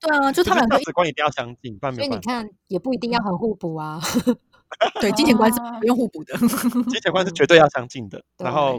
[0.00, 2.18] 对啊，就他们两个价值观一定要相近，不然所以你。
[2.18, 4.00] 看也不一定要很互补啊。
[5.00, 6.36] 对金钱观是啊不用互补的。
[6.38, 8.78] 金钱观是绝对要相近的，然后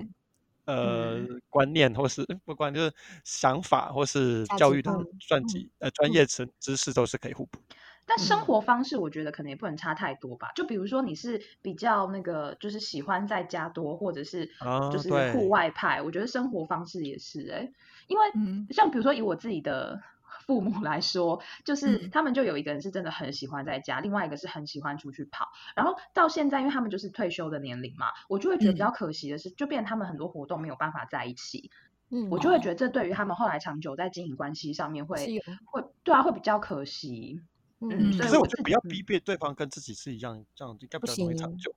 [0.65, 2.91] 对呃观念或是呃不管就是
[3.23, 7.59] 想法或是教育的值观专辑呃专业知知识都是可以互补。
[8.05, 10.51] 但生嗯活方式我觉得可能也不能差太多吧。
[10.55, 17.71] 就比如说你是比较那个，就是喜欢在家多，或者是啊就是对户外派，我觉得生活方式也是哎、
[18.07, 20.01] 因为嗯像比如说以我自己的
[20.45, 25.47] 父母来说，就是嗯他们就有一个人是真的很喜欢在家，另外一个是很喜欢出去跑。
[25.75, 31.71] 然后到现在，因为他们就是退休的年龄嘛，我就会觉得比嗯较可惜的是，就变成他们很多活动没有办法在一起。
[32.11, 37.41] 嗯，我就会觉得这对于他们后来长久在经营关系上面是会有会对啊，会比较可惜。
[37.79, 41.75] 嗯，所以我自己是我觉得不要嗯逼迫对方跟自己是一样，这样应该比不较容易长行久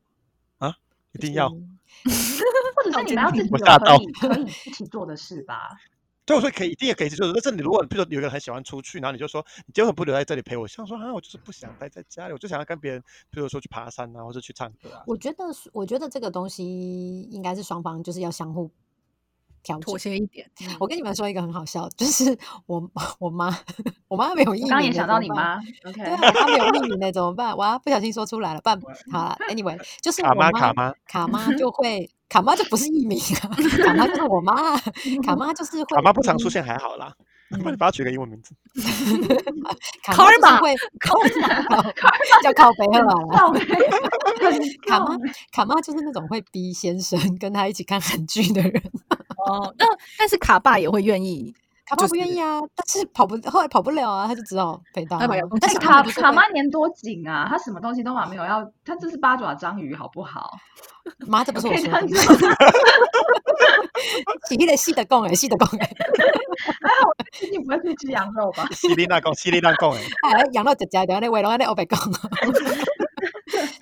[0.59, 0.77] 啊！
[1.13, 1.79] 一不定要行
[2.77, 5.79] 或者是你们要 自己有我吓到可以可以一起做的事吧。
[6.25, 10.69] 对我说可以，一定也可以，就是但是你如果比如说有人很喜欢出去，然后你就说你为什么不留在这里陪我？
[10.69, 15.03] 像说啊，我就是不想待在家里，我就想要跟别人，比如说去爬山啊，或者去唱歌啊。
[15.07, 18.71] 我觉得是，我觉得这个东西应该是双方就是要相互
[19.69, 19.99] 调妥。
[19.99, 20.49] 协一点，
[20.81, 23.55] 我跟你们说一个很好笑，就是我我妈，
[24.09, 25.19] 我妈没有艺名刚刚也想到。
[25.19, 27.55] 你妈，OK，对啊，她没有艺名的怎么办？
[27.57, 28.81] 哇，不小心说出来了，办
[29.13, 29.37] 好了。
[29.51, 33.51] Anyway，就是卡我妈卡妈卡妈就会卡妈就不是艺名啊，
[33.85, 34.81] 卡妈就是我妈啊，
[35.25, 37.13] 卡妈就是会卡妈不常出逼现还好啦，
[37.51, 38.55] 嗯不然你把它取个英文名字。
[40.05, 40.77] 卡妈就是 Karma 会
[42.43, 43.39] 叫靠背赫啊啦。
[43.39, 43.61] 靠北
[44.87, 45.17] 卡妈
[45.51, 48.83] 卡妈就是那种会逼先生跟他一起看韩剧的人。
[49.47, 49.87] 哦，那
[50.19, 51.55] 但是卡爸也会愿意，
[51.87, 55.59] 卡爸不愿意啊，但是跑不后来跑不了啊，他就只好陪他啊他把遥控。
[55.61, 60.51] 但卡卡妈年多紧啊，他什么东西都嘛没有要，他这是八爪章鱼好不好？
[61.27, 62.55] 妈，这不是我说的样，子吗，
[64.49, 65.91] 洗 的细的供哎，细的供哎，
[67.33, 68.69] 最近不会去吃羊肉吧？
[68.75, 71.97] 西利那贡，西利那贡哎，哎，养到姐姐的那围龙那欧北供。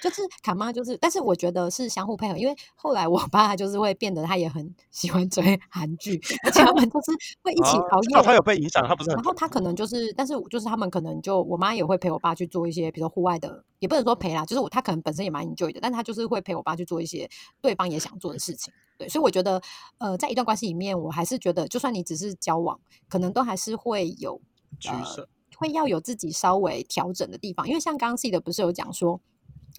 [0.00, 17.28] 就是卡妈，就是，但是我觉得是相互配合，因为后来我爸他就是会变得他也很喜欢追韩剧，而且他们就是会一起熬夜，他有被影响，他不是很然后他可能就是，但是就是他们可能就我妈也会陪我爸去做一些，比如说户外的，也不能说陪啦，就是我他可能本身也蛮 enjoy 的，但他就是会陪我爸去做一些
[17.60, 18.72] 对方也想做的事情。
[18.98, 19.60] 对，所以我觉得，
[19.98, 24.40] 呃，在一段关系里面，我还是觉得，就算你只是交往，可能都还是会有
[24.78, 25.28] 取舍。
[25.58, 29.18] 会要有自己稍微调整的地方，因为像刚刚 C 的不是有讲说，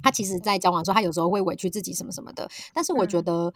[0.03, 3.53] 他其实在交往的时候，他有时候会委屈自己什么什么的，但是我觉嗯得，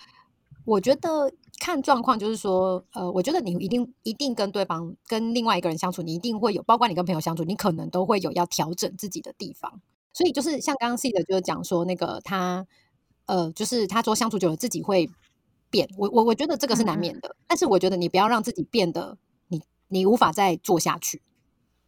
[0.65, 9.81] 我觉得看状况，就是说，呃，我觉得你一定一定跟对方跟另外一个人相处，你一定会有，包括你跟朋友相处，你可能都会有要调整自己的地方。
[10.13, 12.65] 所以就是像刚刚 C 的，就是讲说那个他，
[13.25, 15.09] 呃，就是他说相处久了自己会
[15.69, 21.21] 变，我我我觉得这个是难免的，但是我觉得你不要让自己变得你你无法再做下去。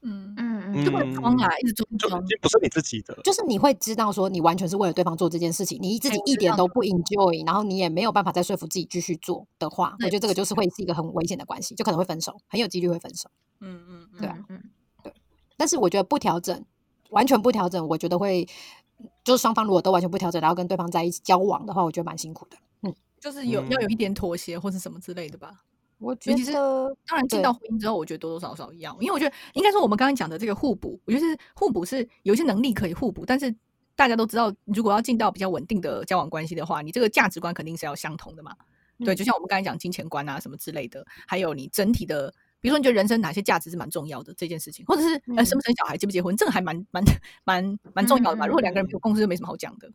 [0.04, 3.18] 嗯，嗯嗯就不能装啊，一直装就不是你自己的。
[3.24, 13.30] 就是你会知道说，你完全是为了对方做这件事情，你自己一点都不 enjoy，然后你也没有办法再说服自己继续做的话，我觉得这个就是会是一个很危险的关系，就可能会分手，很有几率会分手。
[13.62, 14.62] 嗯嗯嗯，对啊嗯
[15.04, 15.14] 对
[15.56, 16.66] 但是我觉得不调整，
[17.12, 18.46] 完全不调整，我觉得会，
[19.24, 22.58] 就是双方如果都完全不调整，然后跟对方在一起交往的话，我觉得蛮辛苦的。
[22.82, 25.64] 嗯，就是有要有一点妥协或是什么之类的吧。
[26.04, 33.54] 我觉尤其是得当然，进到婚姻之后，我觉得多多少少要，因为我觉得应该说我们刚刚讲的这个互补，我觉得是互补是有一些能力可以互补，但是
[33.96, 38.56] 大家都知道，如果要进到比较稳定的交往关系的话，你这个价值观肯定是要相同的嘛。
[39.00, 47.04] 对，嗯就像我们刚才讲金钱观啊什么之类的，还有你整体的，比如说你觉得人生哪些价值是蛮重要的这件事情，或者是呃生不生小孩、结不结婚，这个还蛮蛮
[47.44, 48.46] 蛮蛮重要的嘛。
[48.46, 49.90] 如果两个人没嗯有共识，就没什么好讲的。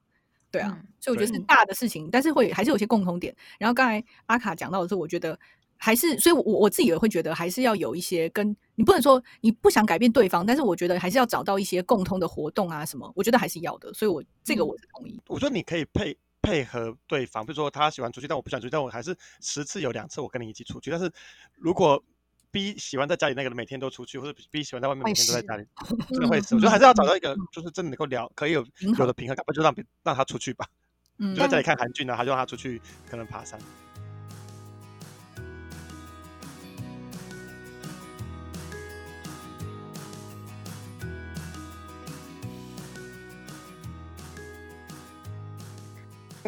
[0.51, 3.35] 对啊，嗯所以我觉得是对大的事情，但是会还是有一些共同点。
[3.59, 5.39] 然后刚才阿卡讲到的是，我觉得
[5.79, 13.93] 还是，所以我我自己也会觉得还是要有一些跟你不能说你不想改变对方，但是我觉得还是要找到一些共通的活动啊什么，我觉得还是要的。
[13.95, 15.21] 所以我这个嗯我是同意。
[15.29, 20.91] 我觉得你可以配配合对方，比如说他喜欢出去，但我不喜欢出去，但我还是十次有两次我跟你一起出去。
[20.91, 21.11] 但是
[21.55, 22.03] 如果
[22.51, 25.65] B 喜欢在家里那个人每天都出去，或者 B 喜欢在外面每天都在家里，
[26.11, 26.55] 真的会死。
[26.55, 28.67] 我觉得还是要找到一个就是真的能够聊，可以有
[28.99, 30.67] 有的平衡感，就让别让他出去吧，
[31.19, 33.61] 嗯就在家里看韩剧呢，他就让他出去可能爬山。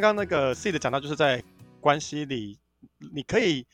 [0.00, 1.42] 刚刚那个 C 的讲到，就是在
[1.78, 2.58] 关系里，
[3.12, 3.66] 你可以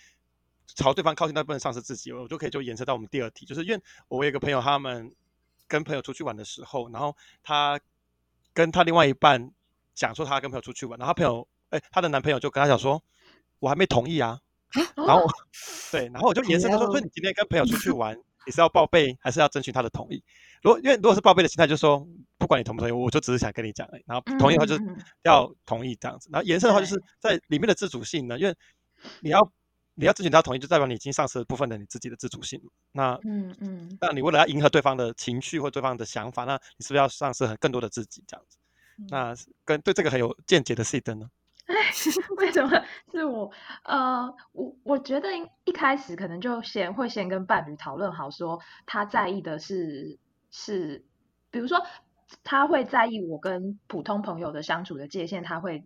[0.67, 2.13] 朝对方靠近，但不能丧失自己。
[2.13, 5.15] 我就可以就延伸到我们第二题，就是因为我有一个朋友，他们
[5.69, 7.79] 跟朋友出去玩的时候，然后他
[8.53, 9.53] 跟他另外一半
[9.95, 13.03] 讲说她跟朋友出去玩，然后她朋友哎，她的男朋友就跟她讲说，
[13.61, 14.41] 我还没同意啊。
[14.97, 15.25] 然后
[15.93, 20.23] 对，然后我就延伸他说，说你今天跟朋友出去玩，你是要报备还是要征询他的同意？
[20.63, 22.07] 如果因为如果是报备的心态，就是说
[22.39, 24.83] 不管你同不同意，我就只是想跟你讲，然后同意的话就是
[25.23, 26.29] 要同意这样子。
[26.33, 28.55] 然后延伸的话就是在里面的自主性呢，因为
[29.21, 29.53] 你要
[29.95, 32.61] 你要征询他同意，就代表你已经丧失了部分的你自己的自主性。
[32.93, 38.59] 那嗯嗯，那你为了要迎合对方的情绪或对方的想法，那你是不是要丧失很更多的自己这样子？
[39.11, 41.29] 那跟对这个很有见解的 C 灯呢？
[41.67, 41.75] 哎，
[42.39, 42.71] 为什么
[43.11, 43.51] 是我？
[43.83, 45.29] 呃，我我觉得
[45.65, 50.19] 一开始可能就先会先跟伴侣讨论好，说他在意的是
[50.51, 51.05] 是，
[51.51, 51.83] 比如说
[52.45, 55.85] 他会在意我跟普通朋友的相处的界限，他会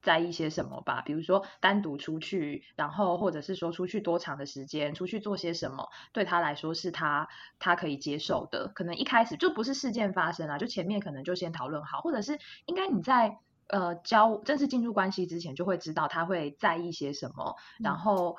[0.00, 1.02] 在意些什么吧？
[1.02, 8.68] 比如说单独出去，然后或者是说出去多长的时间，出去做些什么，对他来说是他他可以接受的。
[8.68, 13.38] 可能一开始就不是事件发生啊，就前面可能就先讨论好，或者是应该你在。
[13.68, 17.56] 呃，交正式进入关系之前，就会知道他会在意些什么。
[17.80, 18.36] 然后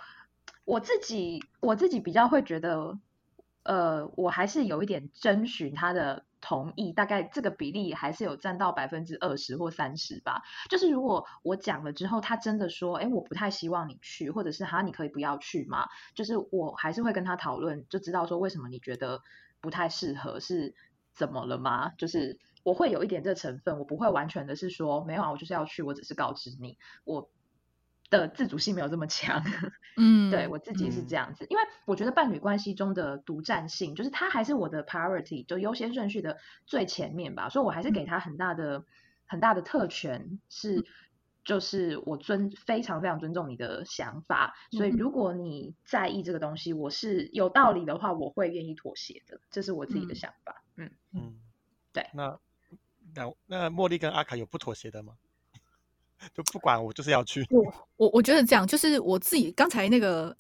[0.64, 2.98] 我自己，我自己比较会觉得，
[3.64, 10.44] 呃，我还是有一点征询他的同意，大概这个比例还是有占到百分之二十或三十吧。
[10.70, 15.88] 就是如果我讲了之后，他真的说，哎，我不太希望你去，或者是哈，你可以不要去嘛？
[16.16, 19.22] 就是我还是会跟他讨论，就知道说为什么你觉得
[19.60, 20.74] 不太适合，是
[21.14, 21.90] 怎么了吗？
[21.98, 22.40] 就是。
[22.68, 27.32] 我会有一点这成分，我不会完全的是说没有啊，我就是要去，我只是告知你，我
[28.10, 29.42] 的自主性没有这么强。
[29.96, 31.16] 嗯，对我自己是这。
[31.16, 38.84] 样子，因为我觉得伴侣关系中的独占性，就是他还是我的 priority，就优先顺序的最前面吧，所以我还是给他很大的
[39.26, 40.86] 很大的特权，是
[41.46, 50.66] 就是我尊非常非常尊重你的想法，所以如果你在意这个东西，我是有道理的话，我会愿意妥协的，这是我自己的想法。
[50.76, 50.92] 嗯。
[51.14, 51.40] 嗯，
[51.94, 52.38] 对，那。
[53.18, 55.14] 那那茉莉跟阿卡有不妥协的吗？
[56.34, 57.46] 就不管我就是要去。
[57.50, 57.64] 我
[57.96, 60.36] 我我觉得这样，就是我自己刚才那个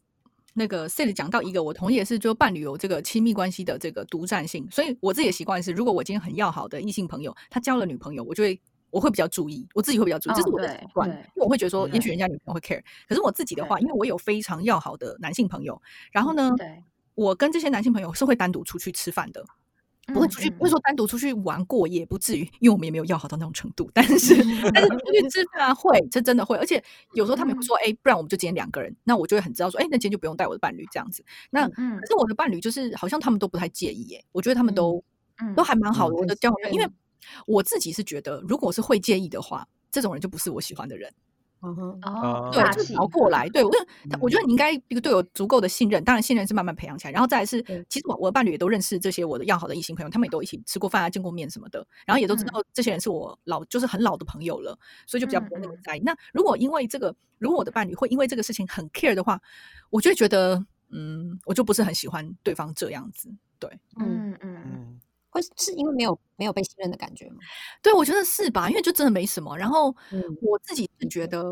[0.53, 8.59] 那个 s a d 讲到一个，我同意的是，就伴侣有这个亲密关系的这个独占性，所以我自己的习惯是，如果我今天很要好的异性朋友，他交了女朋友，我就会
[8.89, 15.79] 我会比较注意，我自己会比较注意，这是我的习惯，因为我会觉得说，也许人家女朋友会 care，可是我自己的话，因为我有非常要好的男性朋友，
[16.11, 16.51] 然后呢，
[17.13, 19.45] 我跟这些男性朋友是会单独出去吃饭的。
[20.13, 23.89] 不会出去，不会说单独出去玩过夜，不至于，因为我们也没有要好到那种程度。
[23.93, 24.36] 但是，
[24.74, 26.56] 但是出去吃饭会，这真的会。
[26.58, 26.82] 而且
[27.13, 34.24] 有时候他们会说：“哎，不然我们就今天两个人。”那我就会很知道说：“哎，那今天就不用带我的伴侣这样子。”那可是我的伴侣就是好像他们都不太介意耶。
[34.32, 35.04] 我觉得他们都
[35.56, 36.15] 都还蛮好的。
[36.15, 36.88] 我的交往，因为
[37.46, 41.13] 我自己是觉得，如果是会介意的话，这种人就不是我喜欢的人。
[41.67, 43.49] 嗯哼，哦，对，就熬过来。
[43.49, 43.71] 对我，
[44.21, 46.01] 我觉得你应该一个对我足够的信任。
[46.03, 47.12] 当然，信任是慢慢培养起来。
[47.12, 51.86] 然后再来是，其实我我的伴侣也都认识这些我的要好的异性朋友，他们也都一起吃过饭啊，见过面什么的。
[52.06, 55.99] 然后也都知道这些人是我老就是很老的朋友了，所以就比较不会那么在意。
[55.99, 59.41] 那如果因为这个，如果我的伴侣会因为这个事情很 care 的话，
[59.89, 63.30] 我就会觉得，嗯，我就不是很喜欢对方这样子。
[63.60, 64.99] 对，嗯嗯嗯。
[65.41, 67.38] 是因为没有没有被信任的感觉吗？
[67.82, 68.69] 对，我觉得是吧？
[68.69, 69.58] 因为就真的没什么。
[69.58, 69.95] 然后
[70.41, 71.43] 我自己是觉得，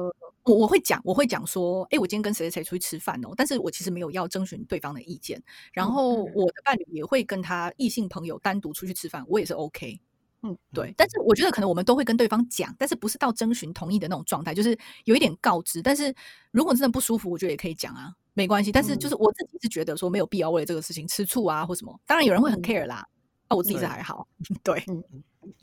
[0.44, 5.42] 我我会讲，我会讲说，哎，我今天跟谁谁谁出去吃饭哦，但是我其实没有要征询对方的意见。
[5.74, 10.00] 然后我的伴侣也会跟他异性朋友单独出去吃饭，我也是 OK。
[10.44, 10.94] 嗯，对。
[10.96, 15.82] 但是我觉得可能我们都会跟对方讲，但是不是到征询同意的那种状态，就是有一点告知。
[15.82, 16.14] 但是
[16.52, 18.72] 如果真的不舒服，我觉得也可以讲啊，没关系。
[18.72, 22.00] 但是就是我自己是觉得说没有必要为了这个事情吃醋啊或什么。
[22.06, 23.04] 当然有人会很 care 啦。
[23.50, 24.28] 那我自己是还好，
[24.64, 25.04] 对，嗯，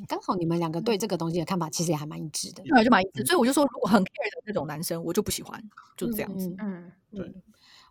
[0.07, 3.25] 刚好你们两个对这个东西的看法其实也还蛮一致的，对，就蛮一致。
[3.27, 5.63] 所以我就说，如果很 care 的那种男生，我就不喜欢，
[5.97, 6.55] 就是这样子。
[6.59, 7.33] 嗯，对，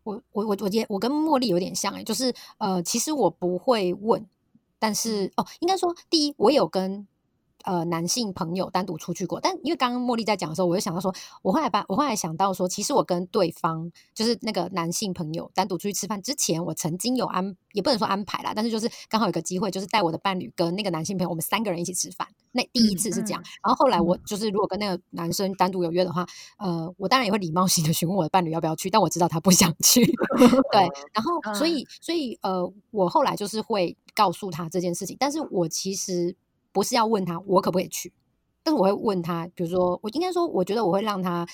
[0.04, 4.26] 我我我我也我跟茉莉有点像哎，就是呃，其实我不会问，
[4.80, 7.08] 但是哦，应该说第一，我有跟。
[7.64, 22.28] 呃，男性朋友单独出去过，但因为刚刚茉莉在讲的时候，我就想到说，我后来把我后来想到说，其实我跟对方就是那个男性朋友单独出去吃饭之前，我曾经有安，也不能说安排啦，但是就是刚好有个机会，就是带我的伴侣跟那个男性朋友，我们三个人一起吃饭。
[22.54, 26.26] 那第一次是这样，然后后来我就是如果跟那个男生单独有约的话，
[26.58, 30.06] 呃，我当然也会礼貌性的询问我的伴侣要不要去，但我知道他不想去，
[30.72, 30.82] 对，
[31.14, 36.36] 然后所以所以呃，我后来就是会告诉他这件事情，但是我其实。
[36.72, 38.14] 不是要问他我可不可以去，
[38.64, 41.46] 但是我会问他，比如说我应该说，我觉得我会让他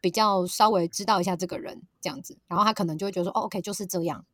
[0.00, 4.24] 比较稍微知道一下这个人这样子，然后他可能就会觉得说，哦，OK，就是这样。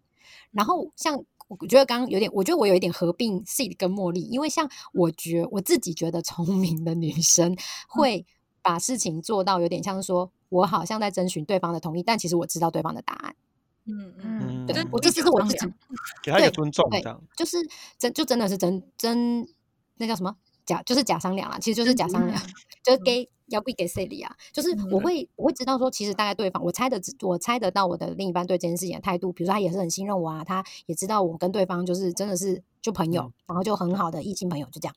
[0.50, 7.56] 然后像我觉得刚刚有点，我觉得我有一点合并 C 跟茉莉，因为像我觉我自己觉得聪明的女生
[7.88, 8.26] 会
[8.62, 13.36] 把事情做到有点像说，我好像在征询对方的同意，但其实我知道对方的答案。
[13.84, 15.66] 嗯嗯，对，我这只是我自己
[16.22, 17.56] 给他一个尊重，这样就是
[17.98, 19.46] 真就真的是真真。
[20.02, 20.34] 那叫什么？
[20.66, 22.40] 假就是假商量啦，其实就是假商量，
[22.84, 24.34] 就是给要不给谁理啊？
[24.52, 34.94] 就是我会我会知道说，其实大概对方我猜的我猜得到我的另一半对这件事情的态度，比如说他也是很信任我啊，他也知道我跟对方就是真的是就朋友，然后就很好的异性朋友就这样，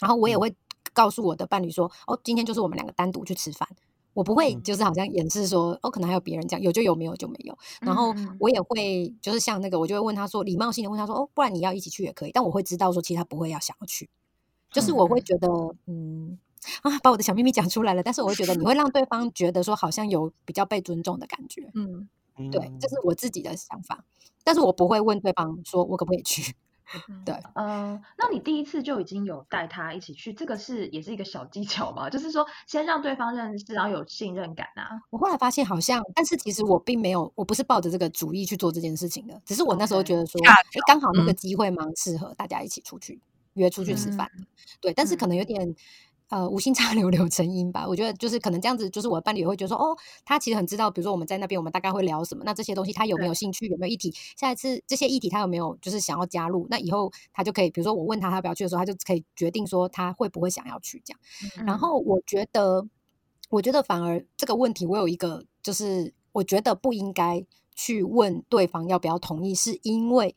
[0.00, 0.54] 然后我也会
[0.92, 3.68] 告诉我的伴侣说，哦，今天就是我们两个单独去吃饭。
[4.14, 7.58] 我不会，就是好像掩饰说，哦，可能还有别人这样，有就有，没有就没有。
[7.80, 12.30] 然后我也会，就是像那个，我就会问他说，礼貌性的问他说，哦，不然你要一起去也可以。
[12.30, 14.10] 但我会知道说，其实他不会要想要去，
[14.72, 15.48] 就是我会觉得，
[15.86, 16.38] 嗯，
[16.82, 18.02] 啊，把我的小秘密讲出来了。
[18.02, 21.70] 但是我会觉得，你会让对方觉得说，好像有比较被尊重的感觉。
[21.74, 22.08] 嗯，
[22.50, 24.04] 对，这是我自己的想法。
[24.42, 26.54] 但是我不会问对方说，我可不可以去。
[27.24, 32.10] 对，嗯，那你第一次就已经有带他一起去，这个是也是一个小技巧嘛？
[32.10, 35.00] 就是说，先让对方认识，然后有信任感啊。
[35.08, 40.52] 我后来发现好像，但是其实我并没有，我不是抱着这个主意去做这件事情的，只是我那时候觉得说，哎，
[40.86, 43.18] 刚好那个机会蛮适合大家一起出去
[43.54, 44.44] 约出去吃饭的。
[44.80, 45.74] 对，但是可能有点。
[46.28, 47.86] 呃，无心插柳柳成荫吧。
[47.86, 49.94] 我觉得就是可能这样子，就是我的伴侣也会觉得说，哦，
[50.24, 52.42] 他其实很知道，比如说我们在那边，我们大概会聊什么。
[52.42, 53.66] 那这些东西他有没有兴趣？
[53.66, 54.10] 有没有议题？
[54.34, 56.66] 下一次这些议题他有没有就是想要加入？
[56.70, 61.66] 那以后他就可以，比如说我问他他要不要去的时候，他就可以决定说他会不会想要去这样。
[61.66, 62.88] 然后我觉得，
[63.50, 67.44] 我觉得反而这个问题，我有一个就是，我觉得不应该
[67.74, 70.34] 去问对方要不要同意，是因为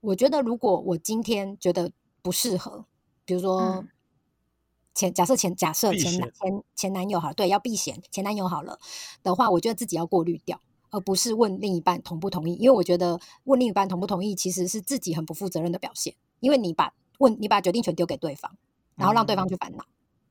[0.00, 1.92] 我觉得如果我今天觉得
[2.22, 2.84] 不适合，
[3.24, 3.84] 比如说。
[4.92, 8.78] 前假设前假设前男前前男友好对要避嫌前男友好了
[9.22, 10.60] 的话，我觉得自己要过滤掉，
[10.90, 12.54] 而不是问另一半同不同意。
[12.54, 16.16] 因为我觉得问另一半同不同意，其实是自己很不负责任的表现。
[16.40, 18.50] 因为你把问你把决定权丢给对方，
[18.96, 19.84] 然后让对方去烦恼。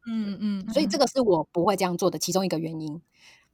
[0.05, 3.01] 嗯嗯，所以这个是我不会这样做的其中一个原因。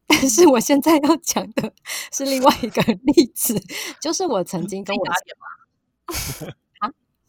[0.07, 1.71] 但是我现在要讲的
[2.11, 3.63] 是另外一个例子，
[4.01, 5.05] 就是我曾经跟我。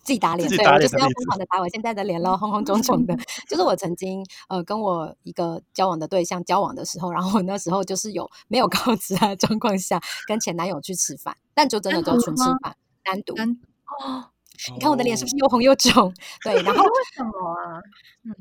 [0.06, 3.16] 自己打脸，对我就是要疯狂的打我现在的脸 喽，红红肿肿的。
[3.48, 13.34] 就是我曾经呃跟我一个交往的对象交往的时候，然后我那时候就是有没有告知他的状况下，跟前男友去吃饭，但就真的就纯吃饭，单独。
[13.34, 14.24] 哦，
[14.72, 16.14] 你看我的脸是不是又红又肿？
[16.44, 17.82] 对，然后为什么啊？
[18.24, 18.32] 嗯，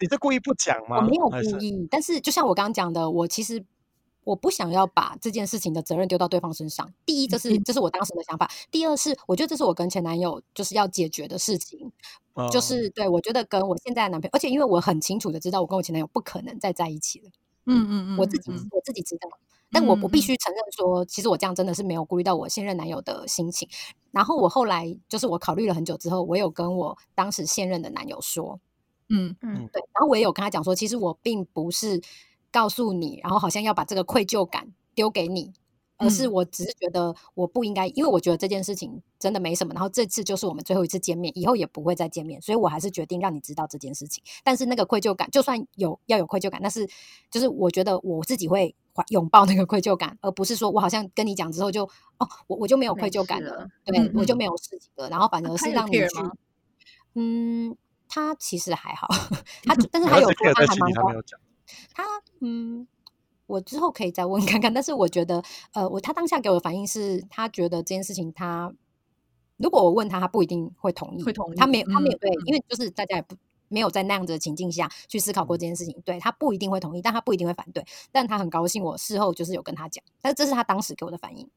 [0.00, 0.96] 你是故意不讲吗？
[0.96, 3.64] 我没有故意，但是就像我刚刚讲的，我其实。
[4.24, 6.92] 我不想要把这件事情的责任丢到对方身上。
[7.04, 11.92] 第一，这是这是我当时的想法；第二是，我觉得这是我跟前男友就是要解决的事情。
[12.50, 17.30] 就是对我觉得跟我现在的男朋友，而且因为我很清楚的知道，我跟我前男友不可能再在一起了。
[17.66, 19.28] 嗯嗯嗯，我自己我自己知道，
[19.70, 23.68] 但我不必须承认说，其实我这样真的是没有顾虑到我现任男友的心情。
[24.12, 28.58] 然后我后来就是我考虑了很久之后，我有跟我当时现任的男友说，
[29.10, 32.00] 嗯嗯，对，然后我也有跟他讲说，其实我并不是。
[32.52, 35.52] 告诉你，然后好像要把这个愧疚感丢给你，
[35.96, 39.72] 而是我只是觉得我不应该，因为我觉得这件事情真的没什么。
[39.72, 44.22] 然后这次就是我们最后一次见面，以后也不会再见面，所以我还是决定让你知道这件事情。
[44.44, 46.86] 但是那个愧疚感，就算有要有愧疚感，但是
[47.30, 48.74] 就是我觉得我自己会
[49.08, 51.84] 拥抱那个愧疚感，而不是说我好像跟你讲之后就
[52.18, 55.08] 哦，我我就没有愧疚感了，对我就没有事情了。
[55.08, 56.06] 然后反而是让你去，
[57.14, 57.76] 嗯，
[58.08, 59.08] 他其实还好，
[59.64, 61.10] 他 但是他有他还蛮高。
[61.94, 62.04] 他
[62.40, 62.86] 嗯，
[63.46, 65.42] 我之后可以再问看看，但是我觉得，
[65.72, 68.72] 呃，我他当下给我的反应是他觉得这件事情，他
[69.56, 73.36] 如果我问他，他不一定会同意，会同意，他没有，他没有对，因为就是大家也不
[73.68, 81.48] 没有在那样子的情境下去思考过这件事情，对他不一定会同意，但他不一定会反对，但他很高兴，我事后就是有跟他讲，但是这是他当时给我的反应，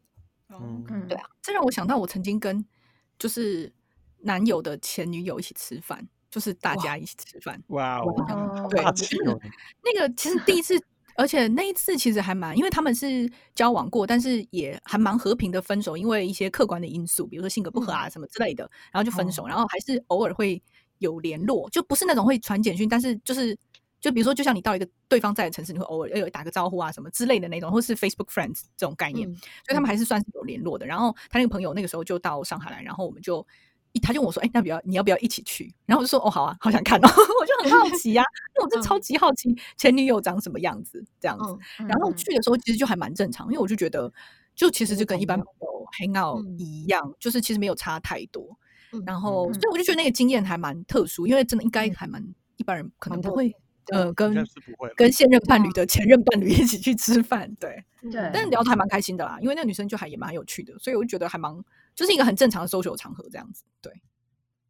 [0.49, 2.65] 嗯，对啊，这让我想到我曾经跟
[3.17, 3.73] 就是
[4.19, 6.07] 男友的前女友一起吃饭。
[6.35, 10.77] 就是大家一起吃饭，哇哦，对，那个其实第一次，
[11.15, 20.61] 而且那一次其实还蛮，因为他们是交往过，但是也还蛮和平的分手，因为一些客观的因素，比如说性格不合啊什么之类的，然后就分手，然后还是偶尔会
[20.97, 23.57] 有联络，就不是那种会传简讯，但是就是
[24.01, 30.85] 就比如说，就像你到一个对方在的城市，你会偶尔有打个招呼啊什么之类的那种，或是 Facebook Friends 这种概念，所以他们还是算是有联络的。
[30.85, 33.47] 然后他那个朋友那个时候就到上海来，然后我们就。
[33.99, 37.07] 他就问我说：“哎，那不要你要不要一起去？”然后我就说：“哦，好啊，好想看哦。
[37.39, 38.23] ”我就很好奇呀，
[38.55, 41.57] 因为我真超级好奇前女友长什么样子这样子。
[41.85, 44.11] 然后去的时候其实就还蛮正常，因为我就觉得，
[44.55, 48.57] 就其实就跟一般朋友 hang out 一样，就是其实没有差太多。
[49.05, 52.23] 然后所以我就觉得那个经验还蛮特殊，因为真的应该还蛮
[52.57, 53.53] 一般人可能不会
[53.91, 54.33] 呃跟
[54.95, 58.29] 跟现任伴侣的前任伴侣 一起去吃饭，对对。
[58.33, 61.53] 但是聊的还蛮开心的啦，因为那个女生就还也蛮有趣的，所以我就觉得还蛮。
[61.95, 63.93] 就是一个很正常的 social 场合这样子，对。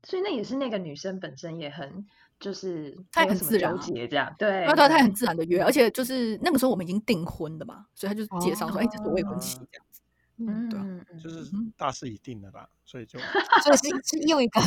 [0.04, 2.06] 所以那也是那个女生本身也很，
[2.40, 4.66] 就是她也很自然结这样，对。
[4.68, 10.02] 对，她很自然的约，而且就是那个时候我们已经订婚的嘛，所以她就介绍说：“哎，这是未婚妻这样子。”
[10.38, 13.18] 嗯，对，就是大势已定了吧，所以就
[13.64, 14.60] 所以是是用一个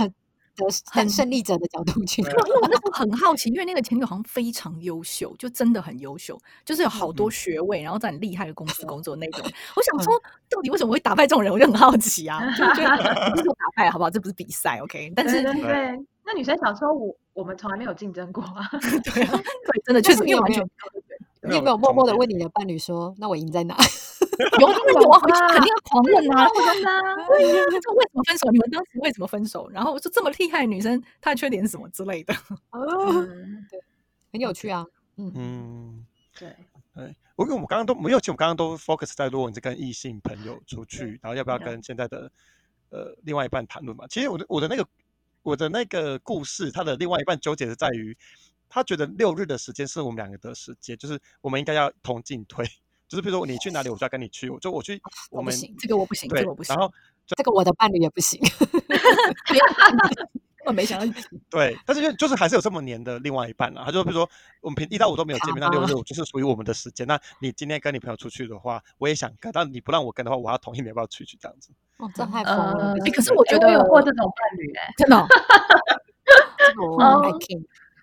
[0.64, 2.22] 得很胜利者的角度去。
[2.22, 9.40] 因为我那时候很好奇，因为那个前女友好像非常优秀，就真的很优秀，就是有好多学位，然后在很厉害的公司工作那种。
[9.76, 10.12] 我想说，
[10.48, 11.52] 到底为什么会打败这种人？
[11.52, 12.96] 我就很好奇啊，就觉得
[13.32, 14.10] 不是打败好不好？
[14.10, 15.12] 这不是比赛，OK？
[15.14, 18.68] 但是对，那女生想说，我我们从来没有竞争过啊。
[19.04, 20.62] 对啊，对，真的确实因为完全。
[21.48, 23.76] 你有没有默默的问你的伴侣说：“那我赢在哪？”
[24.60, 26.48] 有，那 有啊，回去肯定要狂问啊！
[26.54, 26.90] 真的，
[27.26, 28.50] 对呀，这为什么分手？
[28.50, 29.68] 你们当时为什么分手？
[29.70, 32.32] 然后我说这么厉害的女生，她的缺点是什么之类的？
[32.70, 33.26] 哦，
[33.68, 33.80] 对，
[34.32, 34.86] 很有趣啊。
[35.16, 36.06] 嗯嗯，
[36.38, 36.54] 对
[36.94, 37.16] 对。
[37.34, 42.30] 我因为我们刚刚都没有，其实我们刚刚都 focus 在如果你是跟异性朋友出去，然后要不要跟现在的
[42.90, 44.06] 呃另外一半谈论嘛？
[44.08, 44.86] 其实我的我的那个
[45.42, 48.16] 我的那个故事，它的另外一半纠结是在于，
[48.68, 52.66] 他觉得六日的时间是我们两个的时间，就是我们应该要同进退。
[53.08, 54.50] 就是比如说你去哪里，我就要跟你去。
[54.50, 55.00] 我就我去，
[55.30, 56.74] 我们这个我不行，这个我不行。
[56.74, 56.92] 然后
[57.26, 58.38] 这个我的伴侣也不行。
[60.66, 61.20] 我没想到。
[61.48, 63.84] 对，但是就就是还是有这么黏的另外一半啊。
[63.86, 64.28] 他就比如说
[64.60, 67.06] 我们平一到五都没有见面，那六日就是属于我们的时间。
[67.06, 71.70] 那你今天跟你朋友出去的话，我也想跟，但你不让我跟的话，我要同意你要不要出去这样子。
[71.96, 72.94] 哦，这太疯了。
[73.14, 75.26] 可是我觉得有过这种伴侣哎，真的。
[76.76, 77.22] 我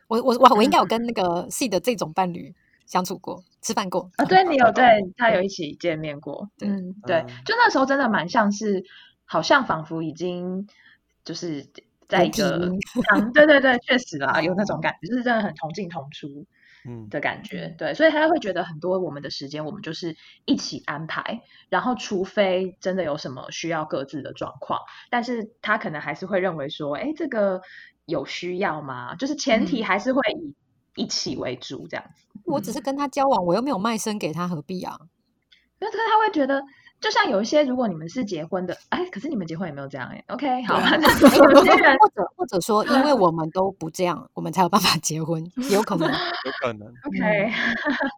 [0.07, 2.53] 我我我我应该有跟那个 C 的这种伴侣。
[2.87, 4.25] 相处过，吃饭过啊？
[4.25, 4.85] 对你有对
[5.17, 6.47] 他有一起见面过？
[6.61, 8.83] 嗯，对，就那时候真的蛮像是，
[9.25, 10.67] 好像仿佛已经
[11.23, 11.65] 就是
[12.07, 12.69] 在一个，
[13.33, 16.45] 对对对，确实啦，有那种感觉，就是真的很同进同出，
[16.87, 17.73] 嗯的感觉。
[17.75, 24.79] 对，所以他会觉得很多我们的时间，我们就是一起安排，然后除非真的有什么需要各自的状况，
[25.09, 27.61] 但是他可能还是会认为说，哎，这个
[28.05, 29.15] 有需要吗？
[29.15, 30.53] 就是前提还是会以。
[30.97, 34.97] 一起为主这样子，我只是跟他交往，我又没有卖身给他，何必啊？
[35.77, 36.63] 那这个他会觉得。
[37.05, 40.07] 就像有一些，如果你们是结婚的，哎，可是你们结婚也没有这样？
[40.09, 40.79] 哎，OK，好。
[40.79, 46.87] 有些人或者或者说，因为 我们都不这样，我们才有办法结婚，有可能， 有可能。
[47.05, 47.51] OK，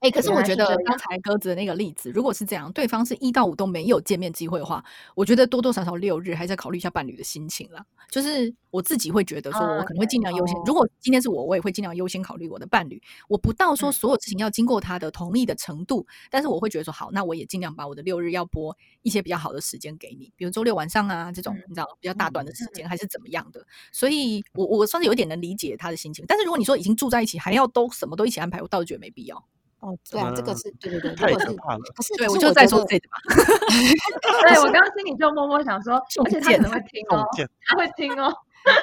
[0.03, 4.81] 哎，可是我觉得刚才鸽子的那个例子，如果是这样，对方是一到五都没有见面机会的话，
[5.15, 7.83] 我觉得多多少少六日还是要考虑一下伴侣的心情啦。
[8.09, 10.55] 就是我自己会觉得说，我可能会尽量优先。
[10.65, 13.01] 如果今天是我，我也会尽量优先考虑我的伴侣。
[13.27, 18.76] 我不到说所有事情要经过他的同意的程度，但是我会觉得说，好，那我也尽量把我的六日要播。
[19.03, 26.25] 一些比较好的时间给你，比如周六晚上啊这种，你知道比较大段的时间还是怎么样的，所以我我算是有点能理解他的心情。
[26.27, 29.37] 但是如果你说已经住在一起，还要都什么都一起安排，我倒是觉得没必要。
[29.79, 31.79] 哦，对啊，这个是对对对，太可怕了。
[31.95, 33.17] 可是，对我就在说这个嘛。
[34.49, 37.23] 对我刚刚心里就默默想说， 而且他可能会听哦，
[37.63, 38.33] 他会听哦，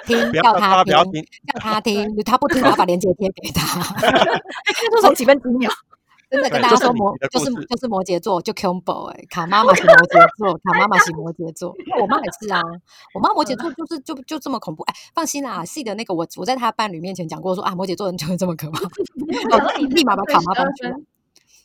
[0.06, 3.82] 听叫他听，叫他听，他不听，我要把链接贴给他。
[4.92, 5.68] 多少几分几秒？
[6.30, 12.60] 真的跟大家说摩就是就是摩羯座就 combo 哎，卡妈妈是摩羯座，卡妈妈是摩羯座，我妈也是啊，
[13.14, 14.82] 我妈摩羯座就是就就这么恐怖。
[14.84, 18.80] 哎，放心啦，，C 的那个我我在他伴侣面前讲过说啊，摩羯座人就是这么可怕，
[19.78, 20.94] 你立马把卡妈搬出来，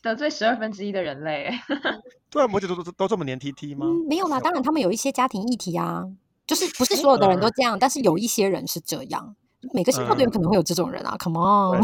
[0.03, 1.49] 得罪十二分之一的人类，
[2.29, 3.85] 对啊，摩羯座都都这么黏 T T 吗？
[4.07, 6.05] 没有啦，当然他们有一些家庭议题啊，
[6.45, 9.35] 就是不是所有的人都这样，但是有一些人是这样，
[9.73, 11.81] 每个星座都有可能会有这种人啊，Come on，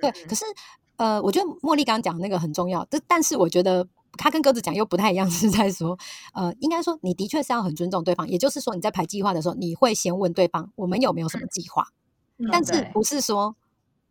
[0.00, 0.44] 对， 可是。
[1.00, 3.88] 呃，我觉得茉莉刚刚讲那个很重要，但但是我觉得
[4.18, 5.98] 他跟鸽子讲又不太一样， 是在说，
[6.34, 11.86] 呃，应该说你的确是要很尊重对方，也就是说你在排计划的时候，你会先问对方我们有没有什么计划，
[12.52, 13.56] 但是不是说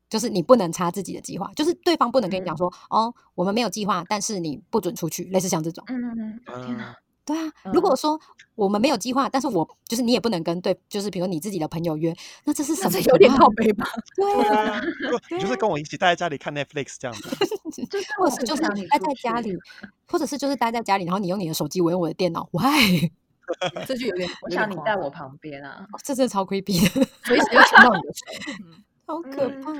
[0.09, 6.95] 就是你不能插自己的计划，就是对方不能跟你讲说哦，我们没有计划，但是你不准出去，类似像这种，嗯嗯嗯，天哪。
[7.29, 8.19] 对啊，如果说
[8.55, 12.11] 我们没有计划，但是我就是你也不能跟对，就是比如你自己的朋友约，
[12.43, 12.99] 那这是什么？
[13.01, 13.87] 有点靠背吧？
[14.15, 14.81] 对啊，
[15.39, 17.29] 就是跟我一起待在家里看 Netflix 这样子，
[18.17, 19.55] 或者是就是待在家里，
[20.07, 23.11] 或者是就是待在家里，然后你用你的手机，我用我的电脑，Why？
[23.87, 28.25] 这就有点， 我想你在我旁边啊，这真的超 creepy 的，随时要牵到你的手，
[29.05, 29.73] 好可怕。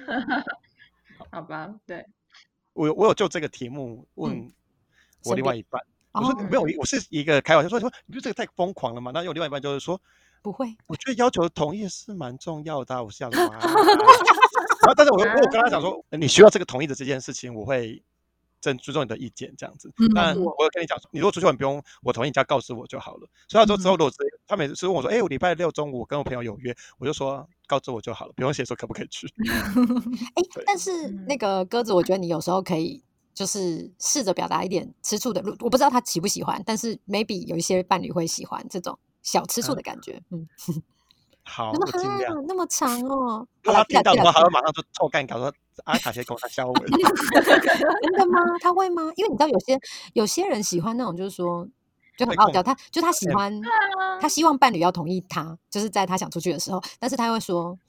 [1.32, 2.06] 好吧，对，
[2.74, 4.52] 我我有就这个题目问
[5.26, 5.82] 我另外一半。
[6.14, 9.12] 我说没有，我是一个开玩笑说说，你觉得这个太疯狂了嘛？
[9.14, 10.00] 那有另外一半就是说
[10.42, 13.04] 不会，我觉得要求同意是蛮重要的。
[13.04, 18.02] 我想， 然后但是我我跟他讲说，你需要这个同意的这件事情，我会
[18.62, 19.92] 真尊重你的意见这样子。
[20.16, 23.28] 但我有跟你讲，你如果出去玩不用我同意，你只要告诉我就好了。
[23.48, 24.12] 所以说之后如果
[24.48, 29.28] 他每次问我说，哎，我礼拜六中午跟我朋友有约，我就说告知我就好了，不用写说可不可以去。
[30.36, 33.04] 哎，但是那个鸽子，我觉得你有时候可以。
[33.40, 40.22] 就是试着表达一点吃醋的，我不知道他喜不喜欢，但是 maybe 有一些伴侣会喜欢这种小吃醋的感觉。
[40.30, 40.46] 嗯，
[41.44, 43.48] 好，那么长，那么长哦。
[43.64, 45.54] 他听到的话，他会马上就臭干，搞说
[45.86, 46.74] 阿卡先跟我笑我。
[46.74, 48.42] 真的吗？
[48.60, 49.04] 他会吗？
[49.16, 49.80] 因为你知道，有些
[50.12, 51.66] 有些人喜欢那种，就是说，
[52.18, 52.62] 就很傲娇。
[52.62, 57.80] 他就他喜欢，啊他希望伴侣要同意他，就是在他想出去的时候，但是他会说：“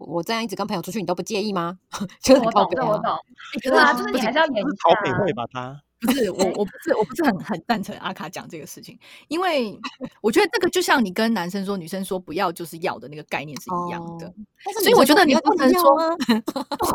[0.00, 1.78] 我这样一直跟朋友出去，你都不介意吗？”
[2.22, 3.16] 就是很我懂，我懂。
[3.62, 5.20] 可对啊，就是你还是要演一下讨北下啊。
[5.24, 5.80] 会吧他？
[6.00, 8.98] 不是我，我不是，我不是很很赞成阿卡讲这个事情，
[9.28, 9.78] 因为
[10.22, 14.26] 我觉得这个就像你跟男生说、女生说不要就是要的那个概念是一样的。
[14.26, 14.34] 哦
[14.64, 16.08] 但是所以我觉得你不能说啊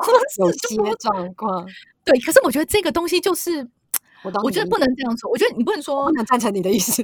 [0.39, 1.64] 有些状况，
[2.03, 3.68] 对，可是我觉得这个东西就是，
[4.24, 5.30] 我我觉得不能这样说。
[5.30, 7.03] 我觉得你不能说我不能赞成你的意思。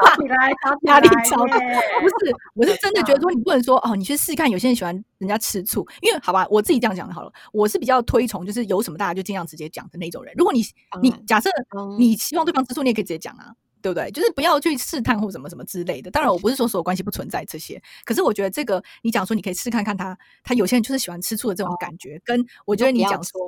[0.00, 4.50] 吵起来，吵起压力来超大不是，我是真的觉得说，你不能说哦，你去试试看。
[4.50, 10.34] 有些人喜欢人家吃醋，因为好吧，我自己这样讲好了，我是比较推崇就是有什么大家就尽量直接讲的那种人。
[10.36, 10.64] 如果你
[11.02, 14.10] 你假设嗯你希望对方吃醋，你也可以直接讲啊，对不对？
[14.10, 16.10] 就是不要去试探或什么什么之类的。
[16.10, 23.40] 当然，我不是说所有关系不存在这些，可是我觉得这个你讲说你可以试看看他，他有些人就是喜欢吃醋的这种感觉，跟我觉得你讲说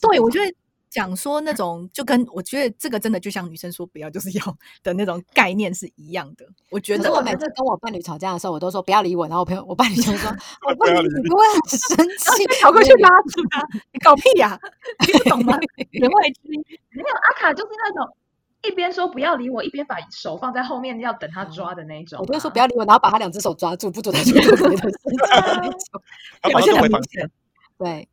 [0.00, 0.54] 对，我方觉得
[0.92, 6.44] 讲说那种就跟我觉得这个真的就像女生说不要就是要的那种概念是一样的。
[6.68, 10.30] 我觉得我每次跟我伴侣吵架的时候，我都说不要理我，然后我朋友我伴侣就会说
[10.68, 14.60] 我不理你，你不会很生 气，跑过去拉住他，你搞屁呀、
[15.06, 15.58] 你不懂吗？
[15.92, 16.58] 言外之意。
[16.90, 18.14] 没有阿卡就是那种
[18.62, 22.20] 一边说不要理我，一边把手放在后面要等他抓的那一种啊。
[22.20, 25.26] 我就会说不要理我，然后把他两只手抓住，不准他去做别的事情的
[25.56, 26.02] 那种。
[26.42, 27.30] 他马表现上就回房得很明显。
[27.78, 28.08] 对，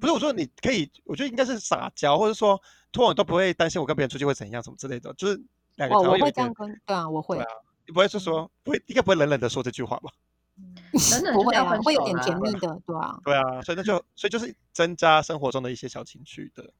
[0.00, 2.60] 不是我说你可以，我觉得应该是撒娇，或者说
[2.92, 5.40] 通常都不会担心我跟别人出去会怎样什么之类的，就是
[5.76, 7.46] 两个哦，才会这样跟，对啊，我会啊，
[7.86, 10.10] 你不会是说不会，应该不会冷冷的说这句话吧？
[11.12, 16.72] 冷冷不会啊，会有点甜蜜的，对啊，对啊，所以那就所以就是增加生活中的一些小情趣的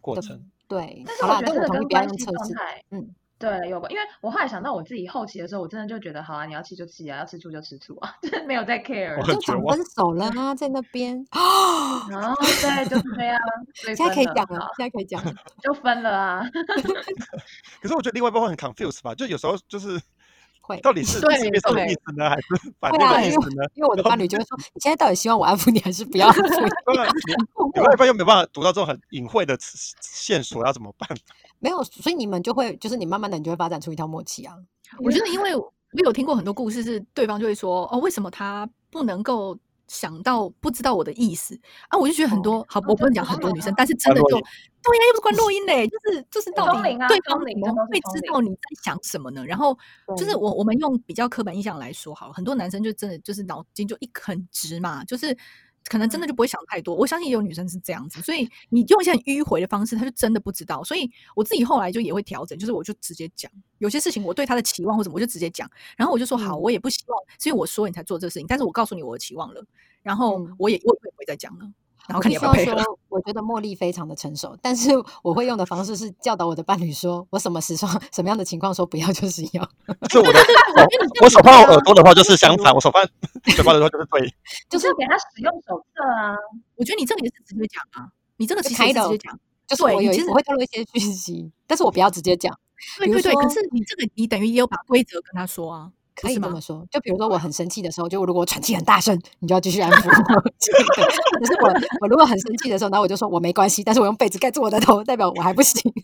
[0.00, 0.48] 过程。
[0.68, 1.16] 对但。
[1.16, 2.54] 是好啦，我觉得这个但我同意不要跟关系用测试。
[2.54, 9.22] 状态，嗯，对，有吧，因为我后来想到我自己后期的时候，我真的就觉得，好啊，你要气就气啊，要吃醋就吃醋啊， 就是没有在 care 我。
[9.26, 11.24] 就很绝望讲分手了啊，在那边
[12.10, 13.38] 然后对，就是这样，
[13.74, 15.32] 所以现在可以分讲了好，现在可以讲了。
[15.62, 16.42] 就分了啊。
[17.80, 20.00] 可是我觉得另外一半会很 confused 吧，就有时候就是
[20.68, 23.62] 会到底是对字面上的对意思呢，还是反会面啊因为的意思呢？
[23.74, 27.32] 因为我的伴侣就会说：“你现在到底希望我安抚你，还是不要安抚你当然， 你
[27.74, 31.08] 另外一半又没办法读到这种很隐晦的线索，要怎么办？？”
[31.58, 34.54] 没有，所以你们就会，就是你慢慢的，你就会发展出一套默契啊。
[34.98, 35.72] 我觉得，因为我
[36.04, 39.58] 有听过很多故事，是对方就会说：“哦，为什么他不能够
[39.88, 41.58] 想到不知道我的意思
[41.88, 44.44] 啊？”我就觉得很多好，我不能讲很多女生，但是真的就对呀，
[45.08, 49.44] 又不是关录音嘞，就是就是到底对方通灵怎么会知道你在想什么呢？
[49.44, 49.76] 然后
[50.16, 55.36] 就是我我们用比较刻板印象来说好了，很多男生就真的就是脑筋就一很直嘛，就是。
[55.88, 60.84] 可能真的就不会想太多，我相信也有女生是这样子，所以你用一些很迂回的方式，他就真的不知道。
[60.84, 66.60] 所以我自己后来就也会调整，就是我就直接讲，有些事情我对他的期望或什么，我就直接讲，然后我就说好，嗯。
[66.60, 69.64] 我也不希望是因为我说你才做这个事情，但是我告诉你我的期望了，
[70.02, 70.54] 然后嗯。
[70.58, 71.70] 我也我也不会再讲了，
[72.08, 72.82] 然后看你我必须要要不要配合。
[72.84, 74.90] 说，我觉得茉莉非常的成熟，但是
[75.22, 79.62] 我会用的方式是教导我的伴侣说，我什么时候、什么样的情况说不要就是要。
[80.10, 80.40] 是我的，
[81.20, 83.06] 我我手放耳朵的话就是相反，我手放
[83.54, 84.34] 嘴巴的话就是对。
[84.68, 86.34] 就是要给他使用手册啊。
[86.76, 89.38] 我觉得你这个也是直接讲啊，你这个其实直接讲。
[89.66, 92.58] 就是我有其实我会透露一些讯息，但是我不要直接讲，
[92.96, 96.34] 对对对，可是你这个你等于也有把规则跟他说啊，不可以？
[96.34, 96.84] 这么说。
[96.90, 100.40] 就比如说我很生气的时候，就如果我喘气很大声，你就要继续安抚我。
[101.38, 101.68] 可是我
[102.00, 105.80] 我如果很生气的时候，然后我就说我没关系，但是我用被子盖住我的头，代表我还不行。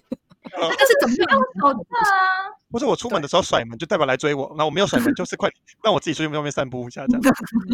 [0.55, 1.27] 但是怎么样？
[1.61, 5.51] 手册啊，不是我出门的时候甩门，就代表来追我；那我没有甩门，就是快
[5.83, 7.23] 让我自己出去外面散步一下，这样。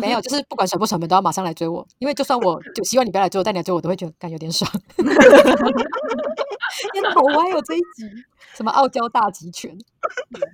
[0.00, 4.70] 没有，就是不管甩不甩门都要马上来追我，因为就算我就希望你不要来追我，但你来追我，我都会觉得感有点爽。
[6.92, 8.08] 天哪，好歪哦这一集，
[8.54, 9.76] 什么傲娇大集拳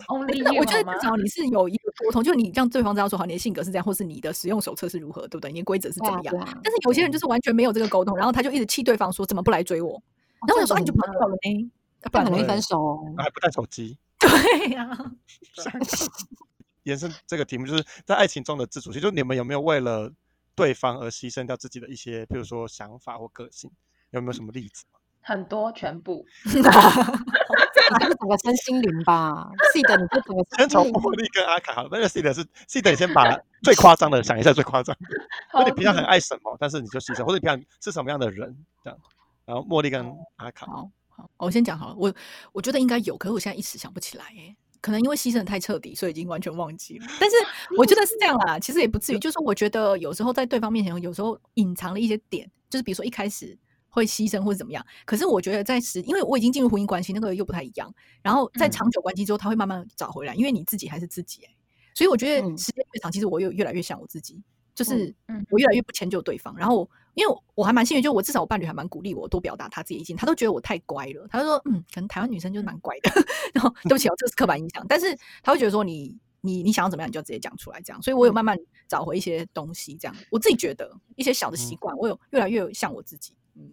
[0.09, 5.53] ？Only you 我觉得至少你是有一个沟通，就是你让对方知道说好你的性格是这样，或是你的使用手册是如何，对不对？
[5.53, 6.35] 你的规则是怎么样？
[6.39, 9.91] 啊啊但是有些人就是完全没有这个沟通，然后他就一直气对方说怎么不来追我，
[10.47, 11.71] 然后我就说啊你就跑掉了呢，
[12.03, 13.05] 啊不然很容易对分手哦。
[13.19, 13.99] 还不带手机。
[14.19, 14.89] 对呀
[16.85, 20.13] 延伸这个题目，就是在爱情中的自主性，就是你们有没有为了
[20.55, 23.71] 对方而牺牲掉自己的一些，比如说想法或个性，
[24.11, 24.85] 有没有什么例子？
[25.27, 26.25] 很多全部。
[26.47, 26.53] 你
[28.01, 30.91] 就是整个身心灵吧，C 的你就整个先从。
[30.93, 34.97] 茉莉跟阿卡好了，那个 C 的是 C 的，你先把最夸张的想一下最夸张，
[35.55, 38.99] 那你平常很爱什么，但是你就牺牲，或者你平常是什么样的人这样。
[39.45, 40.05] 然后茉莉跟
[40.37, 41.95] 阿卡，好好，我先讲好了。
[41.97, 42.13] 我
[42.53, 44.57] 我觉得应该有，可是我现在一时想不起来耶。
[44.81, 47.07] 可能因为牺牲的太彻底，所以已经完全忘记了。
[47.21, 47.37] 但是
[47.77, 49.19] 我觉得是这样啦，其实也不至于。
[49.19, 53.57] 就是我觉得有时候在对方面前，有时候隐藏了一些点，就是比如说一开始
[53.97, 54.85] 会牺牲或者怎么样。
[55.07, 57.91] 可是我觉得在时，因为我已经进入婚姻关系，那个又不太一样。
[58.23, 61.51] 然后在嗯长久关系之后，他会慢慢找回来，因为你自己还是自己、欸。
[61.95, 64.39] 所以我觉得嗯时间越长，其实我有越来越像我自己，
[64.75, 66.55] 就是嗯我越来越不迁就对方。
[66.59, 73.11] 然后因为我还蛮幸运，就我至少我伴侣还蛮鼓励我多表达他自己意见，他都觉得我太乖了，他就说嗯，可能台湾女生就是蛮乖的。
[73.55, 78.03] 然后对不起哦，这是刻板印象，但是他会觉得说你你你想要怎么样，你就直接讲出来这样。
[78.03, 83.33] 所以我有慢慢找回一些东西，这样我自己觉得一些小的习惯，我有越来越像我自己。
[83.57, 83.73] 嗯，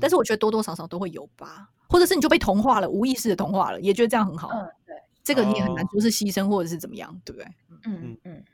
[0.00, 4.48] 但是我觉得多多少少都会有吧，或者是你就被同化了，无意识的同化了，也觉得这样很好。
[4.48, 7.46] 嗯，对，这个你也很难说是牺牲或者是怎么样，对不对？
[7.84, 8.44] 嗯嗯嗯。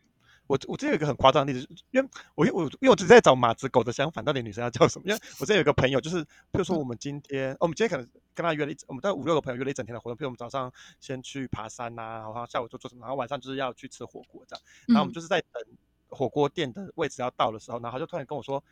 [0.48, 5.04] 我我这有一个很夸张的例子，因为我我因为我只是在找马子狗的相反，到底女生要叫什么？
[5.06, 14.62] 因为我这有一个朋友，就是比如说我们今天，我们今天可能跟他约了一，我们带五六个朋友约了一整天的活动，比如我们早上先去爬山呐，然后下午做做什么，然后晚上就是要去吃火锅这样。
[14.86, 15.62] 然后我们就是在等
[16.08, 18.64] 火锅店的位置要到的时候，然后他就突然跟我说：“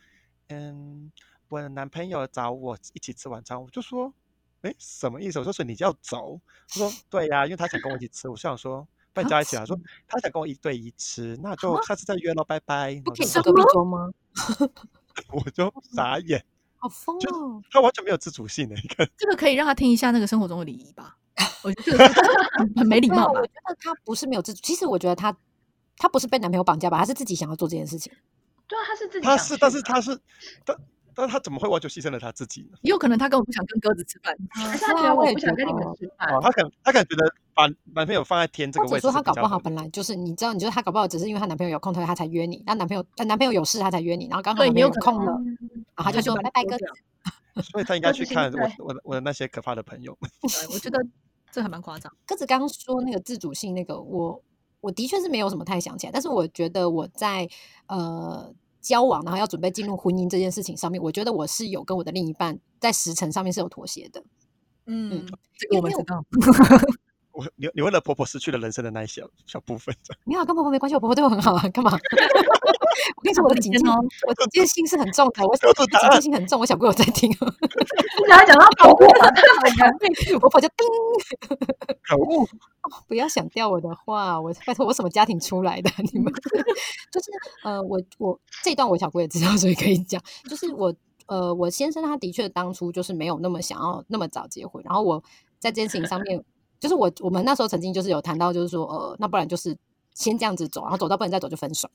[0.49, 1.11] 嗯，
[1.49, 4.13] 我的男朋友找我一起吃晚餐。”我就说
[4.61, 6.39] ：“哎，什么意思？”我说：“是你要走？”
[6.69, 8.87] 他说：“对呀，因为他想跟我一起吃。”我想说。
[9.13, 9.65] 不然加一起啊！
[9.65, 9.75] 说
[10.07, 13.01] 他想跟我一对一吃，那就下次再约喽，拜拜。
[13.03, 14.11] 不可以吃隔壁桌吗？
[15.33, 16.45] 我就傻眼，
[16.77, 17.59] 好疯哦！
[17.71, 19.09] 他完全没有自主性的一个。
[19.17, 21.17] 这个可以让他听一下那个生活中的礼仪吧？
[21.63, 22.07] 我觉得
[22.75, 23.27] 很没礼貌。
[23.31, 25.35] 我觉得他不是没有自主，其实我觉得他
[25.97, 26.99] 他不是被男朋友绑架吧？
[26.99, 28.13] 他是自己想要做这件事情。
[28.67, 29.25] 对啊，他是自己。
[29.25, 30.15] 他是，但是他是
[30.63, 30.77] 他。
[31.17, 32.77] 但他怎么会完全牺牲了他自己呢？
[32.83, 36.29] 也有可能他根本不想跟鸽子吃饭，他觉得我也不想跟你们吃饭。
[36.43, 42.61] 他可能他可能觉得把男朋友放在天这个位置，说他搞不好本来就是你知道，你觉得他搞不好只是因为他男朋友有空，他他才约你。
[42.67, 44.27] 那男朋友他男朋友有事，他才约你。
[44.27, 45.31] 然后刚好没有空了，
[45.95, 46.85] 然后他就说拜拜鸽子。
[47.71, 50.15] 所以他应该去看我我的我的那些可怕的朋友。
[50.71, 51.03] 我觉得
[51.51, 52.15] 这还蛮夸张。
[52.27, 54.39] 鸽子刚刚说那个自主性，那个我
[54.81, 57.49] 我的确是没有什么太想起来，但是我觉得我在
[57.87, 58.53] 呃。
[58.87, 64.23] 交往，然后要准备进入婚姻这件事情上面，我觉得我是有跟我的另一半在时辰上面是有妥协的。
[64.85, 65.25] 嗯，
[65.57, 66.23] 这个我们知道。
[67.33, 71.91] 我你你为了婆婆失去了人生的那一小小部分，你好跟婆婆没关系，我婆婆对我很好啊，干嘛？
[73.15, 73.77] 我跟你说，我的警戒，
[74.27, 77.29] 我警戒心是很重的，我 警戒心很重，我小朋友在听。
[77.31, 79.07] 你才讲到婆婆，
[80.39, 80.87] 婆婆就叮，
[82.03, 82.47] 可恶！
[83.07, 85.89] 不要想掉我的话，我拜托，我什么家庭出来的？
[86.13, 86.31] 你们
[87.11, 87.31] 就是
[87.63, 90.93] 呃，我我这段我小姑也知道，所以可以讲，就是我
[91.27, 95.23] 呃，我先生他的确当初就是没有那么想要那么早结婚，然后我
[95.59, 96.43] 在这件事情上面。
[96.79, 99.75] 就是我，我们那时候曾经就是有谈到，就是说，呃，那不然就是
[100.13, 101.89] 先这样子走，然后走到不能再走就分手。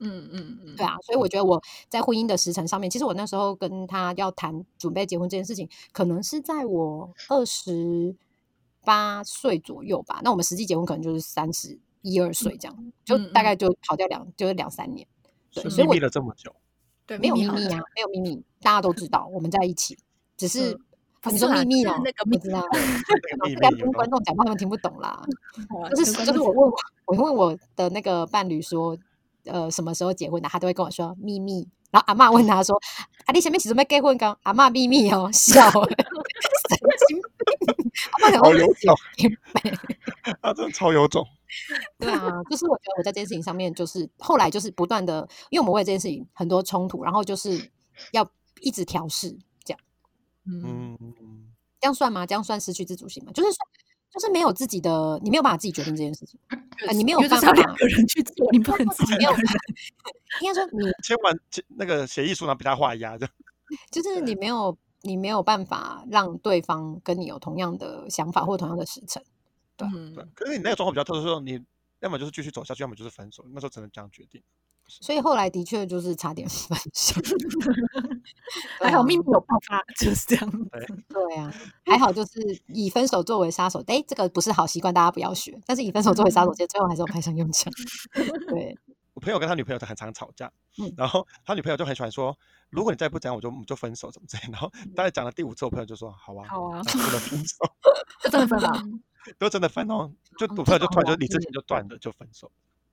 [0.00, 8.14] 嗯嗯嗯，对啊，所以我觉得我在婚姻的时辰上面，其实我那时候跟他要谈准备结婚这件事情，可能是在我二十
[8.84, 10.20] 八岁左右吧。
[10.22, 15.06] 那我们实际结婚可能就是三十一二岁这样，就大概就跑掉两就是两三年。
[15.52, 16.54] 对，所以密了这么久，
[17.06, 19.98] 对，没有秘密啊，没有秘密，大家都知道我们在一起，
[20.36, 20.78] 只是。
[21.24, 22.62] 你说秘密哦，我知道，
[23.42, 25.20] 不该跟观众讲话，他们听不懂啦。
[25.94, 26.72] 就是就是我问
[27.06, 28.96] 我问我的那个伴侣说，
[29.48, 30.48] 呃，什么时候结婚的？
[30.48, 31.68] 他都会跟我说秘密。
[31.90, 32.78] 然后阿妈问他说
[33.24, 36.78] ：“啊，你前面起准备结婚刚？”阿妈秘密哦，笑，神
[37.08, 37.90] 经病。
[38.12, 38.94] 阿妈好有种，
[40.42, 41.26] 他真的超有种。
[41.98, 47.70] 对啊，就是我觉得我在这件事情上面，就是后来就是不断的，因为我们为这件事情很多冲突，然后就是
[48.12, 48.30] 要
[48.60, 49.34] 一直调试。
[49.64, 49.80] 这样
[50.44, 51.14] 嗯，
[51.80, 52.26] 这样算吗？
[52.26, 53.32] 这样算失去自主性吗？
[53.32, 53.56] 就是说，
[54.10, 56.40] 就是没有自己的，你没有办法自己决定这件事情，
[56.96, 59.30] 你没有办法两个人去做， 你不能自己没有。
[60.40, 61.38] 应该说，你 签完
[61.68, 63.28] 那个协议书，然后被他画押的，
[63.92, 69.22] 就是你没有，你没有办法让对方跟你有同样的想法或同样的时辰。
[69.76, 70.24] 对，对。
[70.34, 71.62] 可是你那个状况比较特殊，说你
[72.00, 74.42] 要么就是继续走下去，要么就是分手，那时候只能这样决定。
[74.88, 77.20] 所以后来的确就是差点 分手，
[78.80, 80.50] 还好命没有爆发，就是这样。
[81.08, 81.52] 对啊，
[81.84, 85.60] 还好就是以分手作为杀手，哎，这个不是好习惯，大家不要学。
[85.66, 87.72] 但是以分手作为杀手，其实最后还是有派上用场。
[88.48, 88.76] 对，
[89.14, 90.50] 我朋友跟他女朋友很常吵架，
[90.96, 92.36] 然后他女朋友就很喜欢说，
[92.70, 94.50] 如果你再不讲，我就就分手，怎么怎样。
[94.50, 97.56] 然后大概讲了第五次，我朋友就说，好啊，好啊，不能分手，
[98.22, 98.72] 就真的分了，
[99.38, 102.50] 都真的分哦，就我朋友就突然就理智线就断了，就分手。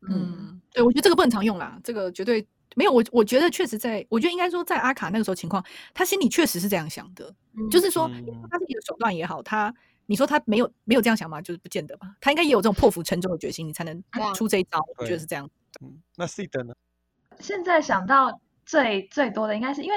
[0.09, 2.45] 嗯，对，我觉得这个不能常用啦，这个绝对
[2.75, 2.91] 没有。
[2.91, 7.33] 我我觉得确实在，我觉得应该说在阿卡那个时候情况，他心里确实是这样想的，
[7.69, 8.09] 就是说
[8.49, 9.73] 他自己的手段也好，他
[10.05, 11.41] 你说他没有没有这样想吗？
[11.41, 14.03] 就是不见得吧，他应该也有这种破釜沉舟的决心，你才能
[14.33, 14.79] 出这一招。
[14.97, 15.49] 我觉得是这样。
[15.81, 16.73] 嗯，那 C 的呢？
[17.39, 19.95] 现在想到最最多的应该是因为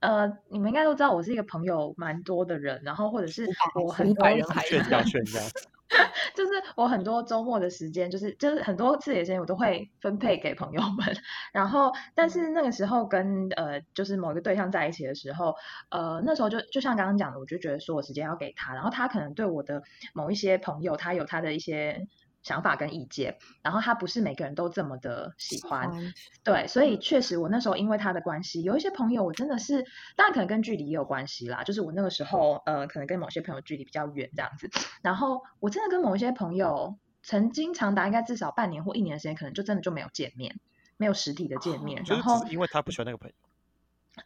[0.00, 5.40] 呃，你们应该都知道我是一个朋友蛮多的人，然后或者是我很多人炫耀炫耀。
[6.34, 11.06] 就是我很多周末的时间，就是就是很多自己的时间，我都会分配给朋友们。
[11.52, 15.54] 然后，但是那个时候跟呃，就是某一个对象在一起的时候，
[15.90, 19.82] 呃，那时候就就像刚刚讲的，我就觉得说我时间要给他，然后他可能对我的
[20.12, 22.06] 某一些朋友，他有他的一些。
[22.46, 26.14] 想法跟意见，然后他不是每个人都这么的喜欢，欢。
[26.44, 29.84] 对，所以确实我那时候因为他的关系，有一些朋友我真的是，
[30.14, 34.70] 当然可能跟距离也有关系啦，就是我那个时候呃，可能跟某些朋友距离比较远这样子，
[35.02, 40.60] 然后我真的跟某一些朋友曾经长达应该至少半年或一年的时间，可能就真的就没有见面，
[40.96, 43.34] 没有实体的见面，就是然后因为他不喜欢那个朋友。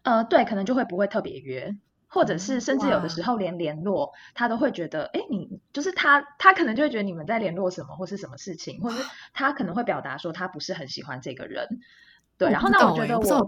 [0.02, 1.74] 呃，对，可能就会不会特别约，
[2.10, 11.68] 或者是甚至有的时候连联络，他都会觉得，哎，你就是他，他可能就会觉得你们在联络什么或是什么事情，或者是他可能会表达说他不是很喜欢这个人，
[12.36, 13.40] 对，然后那我觉得我欸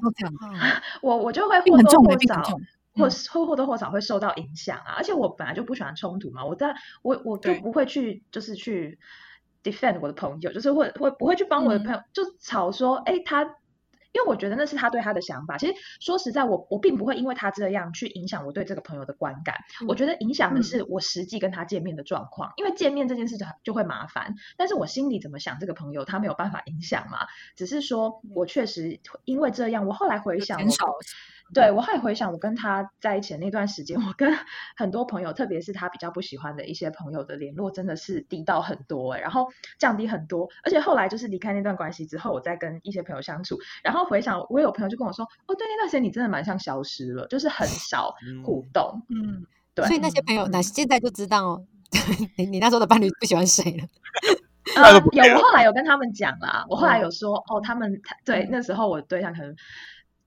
[1.03, 2.61] 我我我就会或多或少
[2.95, 4.95] 或或或多或少会受到影响啊。
[4.97, 8.99] 而且我本来就不喜欢冲突嘛，我在我我就不会去就是去
[9.65, 11.85] defend 我的朋友，就是会会不会去帮我的嗯。
[11.85, 13.57] 朋友、就吵说，哎，他。
[14.13, 15.59] 因为我觉得那是他对他的想法。
[15.59, 19.57] 其实说实在，我我并不会因为他这样去影响我对这个朋友的观感。
[19.89, 24.35] 我觉得影响的嗯是我实际跟他见面的状况，因为见面这件事就就会麻烦。
[24.57, 27.27] 但是我心里怎么想这个朋友，他没有办法影响嘛。
[27.57, 30.59] 只是说我确实因为这样，我后来回想，
[31.55, 34.33] 对我后来回想，我跟他在一起的那段时间，我跟
[34.77, 39.49] 很多朋友，特别是他比较不喜欢的一些朋友的联络，真的是低到很多哎、然后
[39.79, 40.49] 降低很多。
[40.65, 49.03] 而且后来就是离开那段关系之后，我再跟一些朋友相处，然后回想，我有朋友就跟我说，哦，对，那段时间你真的蛮像消失了，就是很少 互动。
[49.11, 49.45] 嗯，
[49.75, 51.67] 对所以那些朋友，那现在就知道哦，
[52.39, 53.85] 你你那时候的伴侣不喜欢谁了。
[54.77, 59.55] 呃有，我后来有跟他们讲啦，我后来嗯有说，哦，他们他对那时候我的对象可能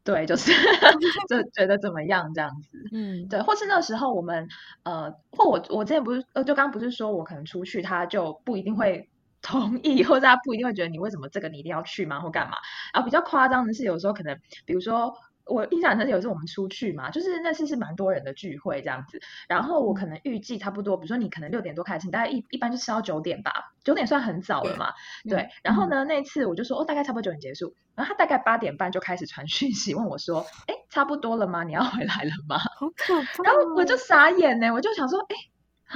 [0.06, 0.52] 对，就是
[1.28, 2.78] 就觉得怎么样这样子。
[2.92, 4.48] 嗯，对，或是那时候我们
[4.84, 9.10] 呃，或我我之前不是呃，就刚刚不是说我可能出去，他就不一定会
[9.42, 12.56] 同意，或者他不一定会觉得你为什么这个你一定要去吗，或干嘛？
[12.94, 15.12] 然后比较夸张的是，有时候可能比如说。
[15.46, 24.94] 我印象很深，有一次我们出去嘛，就是那次是蛮多人的聚会这样子，然后我可能预计差不多，比如说你可能六点多开始，你大概一一般就吃到九点吧，九点算很早了嘛，
[25.30, 25.50] 对。
[25.62, 31.64] 然后呢，那次我就说哦，大概差不多九点结束，然后他大概八点半就开始传讯息问我说，哎，差不多了吗？
[31.64, 32.58] 你要回来了吗？
[32.58, 33.44] 好可怕。
[33.44, 35.36] 然后我就傻眼呢，我就想说，哎，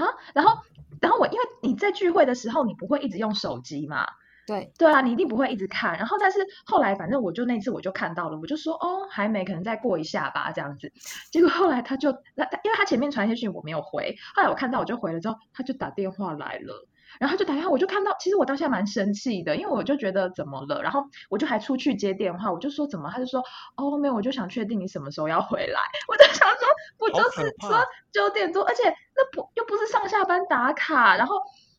[0.04, 0.62] 啊，然后，
[1.02, 4.06] 然后我因为你在聚会的时候，你不会一直用手机嘛，
[4.50, 5.95] 对，对啊，你一定不会一直看。
[5.95, 10.91] 然后，但是后来，反正我就那次我就看到了，我就说，哦，还没，可能再过一下吧，这样子。
[11.32, 16.88] 结果后来他就，那他因为他前面传一些讯息我没有回，后来我看到我就回了之后，他就打电话来了。
[17.20, 23.43] 然后他就打电话，我就看到，其实我当下蛮生气的，因为我就觉得怎么了，然后我就还出去接电话，我就说怎么，他就说
[23.78, 28.84] 哦没有，我就想确定你什么时候要回来， 我就想说不就是说九点多，而且
[29.16, 31.36] 那不又不是上下班打卡，然后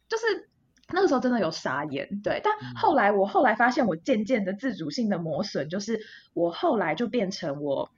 [0.08, 0.49] 就是
[0.92, 2.40] 那个时候真的有傻眼，对。
[2.42, 6.00] 但嗯后来我后来发现，我渐渐的自主性的磨损，就是
[6.34, 7.90] 我后来就变成我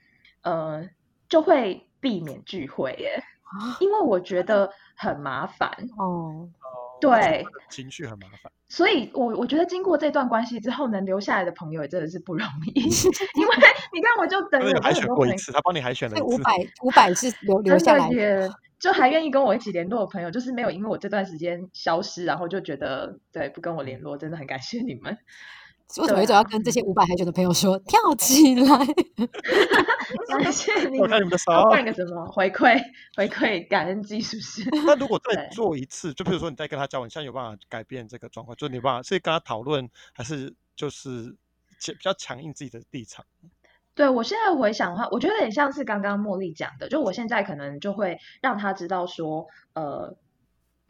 [0.43, 0.89] 呃
[1.29, 6.49] 就会避免聚会耶，啊因为我觉得很麻烦，哦，
[7.01, 7.45] 对。
[7.71, 8.53] 情绪很麻烦。
[8.69, 13.57] 所以我我觉得经过这段关系之后，能留下来的朋友也真的是不容易， 因为
[13.93, 16.25] 你看，我就等于海选过一次，他帮你海选了一次。
[16.25, 18.09] 五百五百是留留下来
[18.83, 25.17] 就还愿意跟我一起联络的朋友，就是没有因为我这段时间消失，然后就觉得对不跟我联络，真的很感谢你们。
[25.99, 28.67] 为什么一直要跟这些五百海选的朋友说跳起来？
[30.27, 31.21] 感谢 你我看们。
[31.21, 31.53] 你们的手。
[31.71, 32.81] 办个什么回馈
[33.15, 34.69] 回馈感恩季是不是？
[34.85, 41.37] 那如果再做一次，就比如说你再跟他交往，你现在有办法改变这个状况，就是你有办法是跟他讨论，还是就是
[41.79, 43.25] 比较强硬自己的立场？
[43.95, 50.17] 对我现在回想的话，我觉得有点像是刚刚茉莉讲的，就我现在可能就会让他知道说，呃，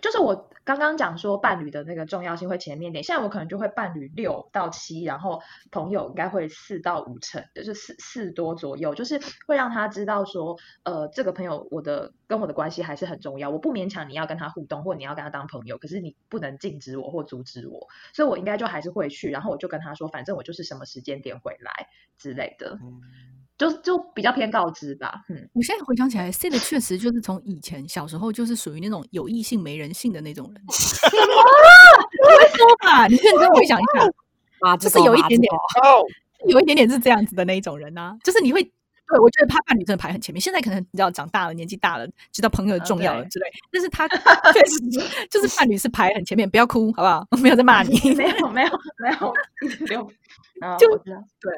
[0.03, 5.41] 就是我刚刚讲说伴侣的那个重要性会前面点，现在我可能就会伴侣六到七，然后
[5.71, 21.87] 朋友应该会四到五成，就是四四多左右，就是会让他知道说，呃，这个朋友我的跟我的关系还是很重要，我不勉强你要跟他互动，或你要跟他当朋友，可是你不能禁止我或阻止我，所以我应该就还是会去，然后我就跟他说，反正我就是什么时间点回来
[22.19, 22.77] 之类的。
[23.67, 30.63] 嗯，就就比较偏告知吧，嗯，我现在回想起来，C 的确实就是从以前小时候就是属于那种有异性没人性的那种人。
[30.73, 31.17] 什么
[32.13, 33.07] 你会说吧？
[33.07, 34.07] 你认真回想一下，
[34.69, 35.53] 啊就是有一点点
[35.83, 36.05] 哦，
[36.49, 38.71] 有一点点是这样子的那一种人啊，就是你会。
[39.09, 40.41] 对，我觉得他伴侣真的排很前面。
[40.41, 43.47] 现在可能你知道长大了，年纪大了，知道朋友重要了之类。
[43.71, 44.81] 但是他确实
[45.29, 47.27] 就是伴侣是排很前面，不要哭好不好？
[47.33, 47.99] 我没有在骂你。
[48.15, 49.35] 没有没有没有，
[49.87, 50.11] 没有，
[50.63, 51.53] 啊，就我知道，对，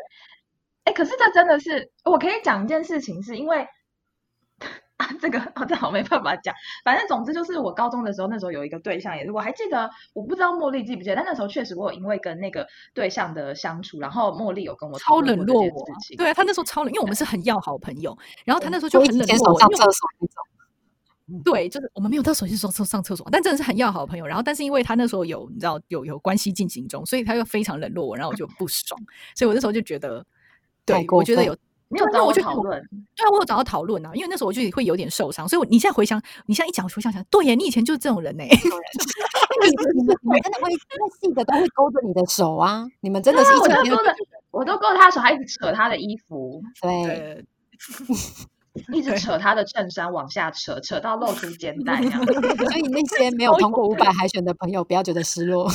[0.85, 3.67] 哎，可是这真的是，我可以讲一件事情，是因为
[4.97, 6.55] 啊，这个我，这好没办法讲，
[6.85, 20.45] 反正总之就是我高中的时候，那时候有一个对象，也是我还记得，我不知道茉莉记不记得，但那时候确实我有因为跟那个对象的相处，然后茉莉有跟我超冷落我对啊，他那时候超冷，因为我们是很要好朋友，然后他那时候就很冷落我，上厕所那种。
[21.43, 24.27] 对，就是我们没有到手机时候上厕所，但真的是很要好的朋友。
[24.27, 29.01] 然后，但是因为他那时候有你知道有有关系进行中，所以他又非常冷落我，然后我就不爽。
[29.35, 30.23] 所以我那时候就觉得，
[30.85, 31.57] 对我觉得有。
[31.89, 32.81] 你有找我讨论？
[33.15, 38.43] 对啊，我有找到讨论啊，因为那时候我就会有点受伤，所以你现在回想，你现在一讲，我想想，对耶，你以前就是这种人呢。
[38.43, 38.51] 你
[40.03, 42.85] 们真的会那细的都会勾着你的手啊！
[43.01, 43.95] 你们真的是一整天，
[44.51, 47.45] 我都勾着他手，还一直扯他的衣服，对，
[48.93, 52.03] 一直扯他的衬衫往下扯，扯到露出肩带。
[52.03, 52.13] 所
[52.77, 55.71] 以那些没有通过五百海选的朋友，不要觉得失落。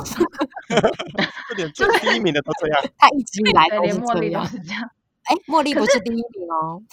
[1.47, 4.89] 这点最第一名的都这样，他一直以来都是这样。
[5.30, 6.82] 哎，茉莉不是第一名哦。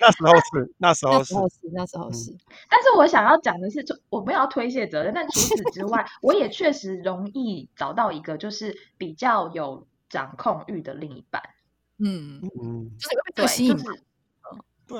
[0.00, 1.34] 那时候是，那时候是，
[1.72, 2.34] 那时候是。
[2.68, 5.12] 但是我想要讲的是，就我不要推卸责任。
[5.12, 11.42] 但除此之外，我也确实容易找到一个就是比较有掌控欲的另一半。
[11.98, 13.76] 嗯嗯，就是会被吸引。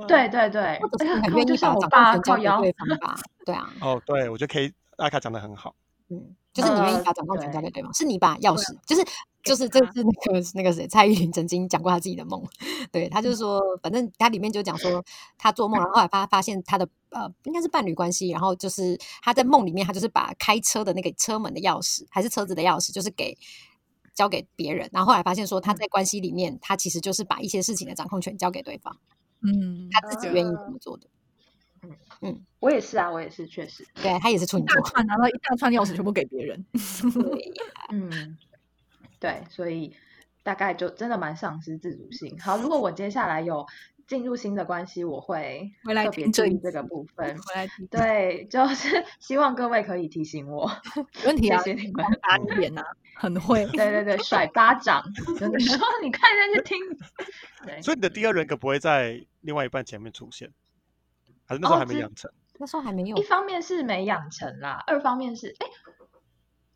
[0.07, 0.81] 对对对，
[1.23, 3.17] 很愿意把我爸交给对方吧？
[3.47, 3.73] 对啊。
[3.81, 4.73] 哦，对，我觉得可以。
[4.97, 5.75] 阿卡讲的很好。
[6.11, 9.03] 嗯，就是你愿意把掌控权交给对方，是你把钥匙，就是
[9.43, 12.43] 就是这是那个那个谁蔡依林曾经讲过她自己的梦，
[12.93, 15.03] 对她就是说，反正她里面就讲说
[15.38, 23.36] 她做梦，然后后来发发现她的呃应该是伴侣关系，然后就是她在梦里面她就是把开车的那个车门的钥匙还是车子的钥匙，就是给
[24.14, 28.97] 交给别人，然后后来发现说她在关系里面她其实就是把一些事情的掌控权交给对方，
[29.43, 31.07] 嗯，她自己愿意怎么做的。
[31.82, 31.91] 嗯。
[32.22, 36.66] 嗯，我也是啊，我也是，确实，对他也是处女座，然后一大串钥匙全部给别人。
[37.91, 38.36] 嗯，
[39.21, 39.95] 对，所以
[40.43, 42.37] 大概就真的蛮丧失自主性。
[42.41, 43.66] 好，如果 我接下来有
[44.07, 47.37] 进入新的关系，我会特别注意这个部分。
[47.91, 50.68] 对，就是 希望各位可以提醒我。
[51.25, 52.83] 问题啊， 你们打脸呐，
[53.14, 53.64] 很会。
[53.66, 55.05] 对对对，甩巴掌，
[55.39, 56.79] 真的说，你看下去听。
[57.64, 60.51] 对，所以你的第二人格不会在另外一半前面出现。
[61.47, 63.16] 还是那时候还没养成，那时候还没有。
[63.16, 65.66] 一方面是没养成啦，二方面是哎，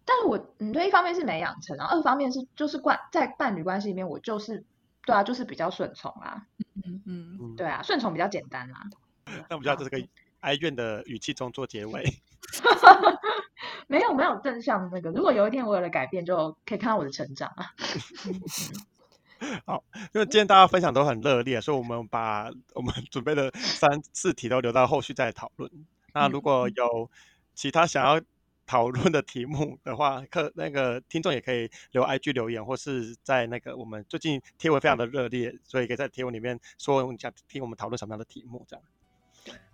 [0.04, 4.64] 但是我嗯，对，一方面是没养成，然后二方面是就是关在伴侣关系里面，我就是
[5.06, 6.46] 对啊，就是比较顺从啦，
[6.84, 8.82] 嗯嗯，对啊，顺从比较简单啦。
[9.48, 10.06] 那我们就要在这个
[10.40, 12.04] 哀怨的语气中做结尾。
[13.86, 17.66] 没有没有正向那个，如果有一天我有了改变，就可以看到我的成长啊。
[19.66, 19.84] 好，
[20.14, 25.70] 因为今天大家分享都很热烈，所以我们把我们准备的三四题都留到后续再讨论。
[26.14, 27.10] 那如果有
[27.54, 28.20] 其他想要
[28.66, 38.84] 讨论的题目的话，客那个听众也可以留 IG 留言，或是在那个我们最近贴文非常的热烈，所以可以在贴文里面说你想听我们讨论什么样的题目这样。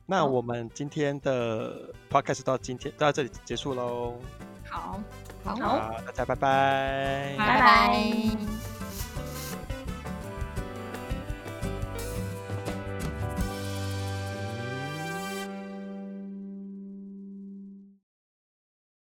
[0.06, 4.18] 那我们今天的 Podcast 到今天到这里结束喽。
[4.68, 5.00] 好，
[5.44, 5.56] 好，
[6.04, 8.79] 大家拜拜，拜拜。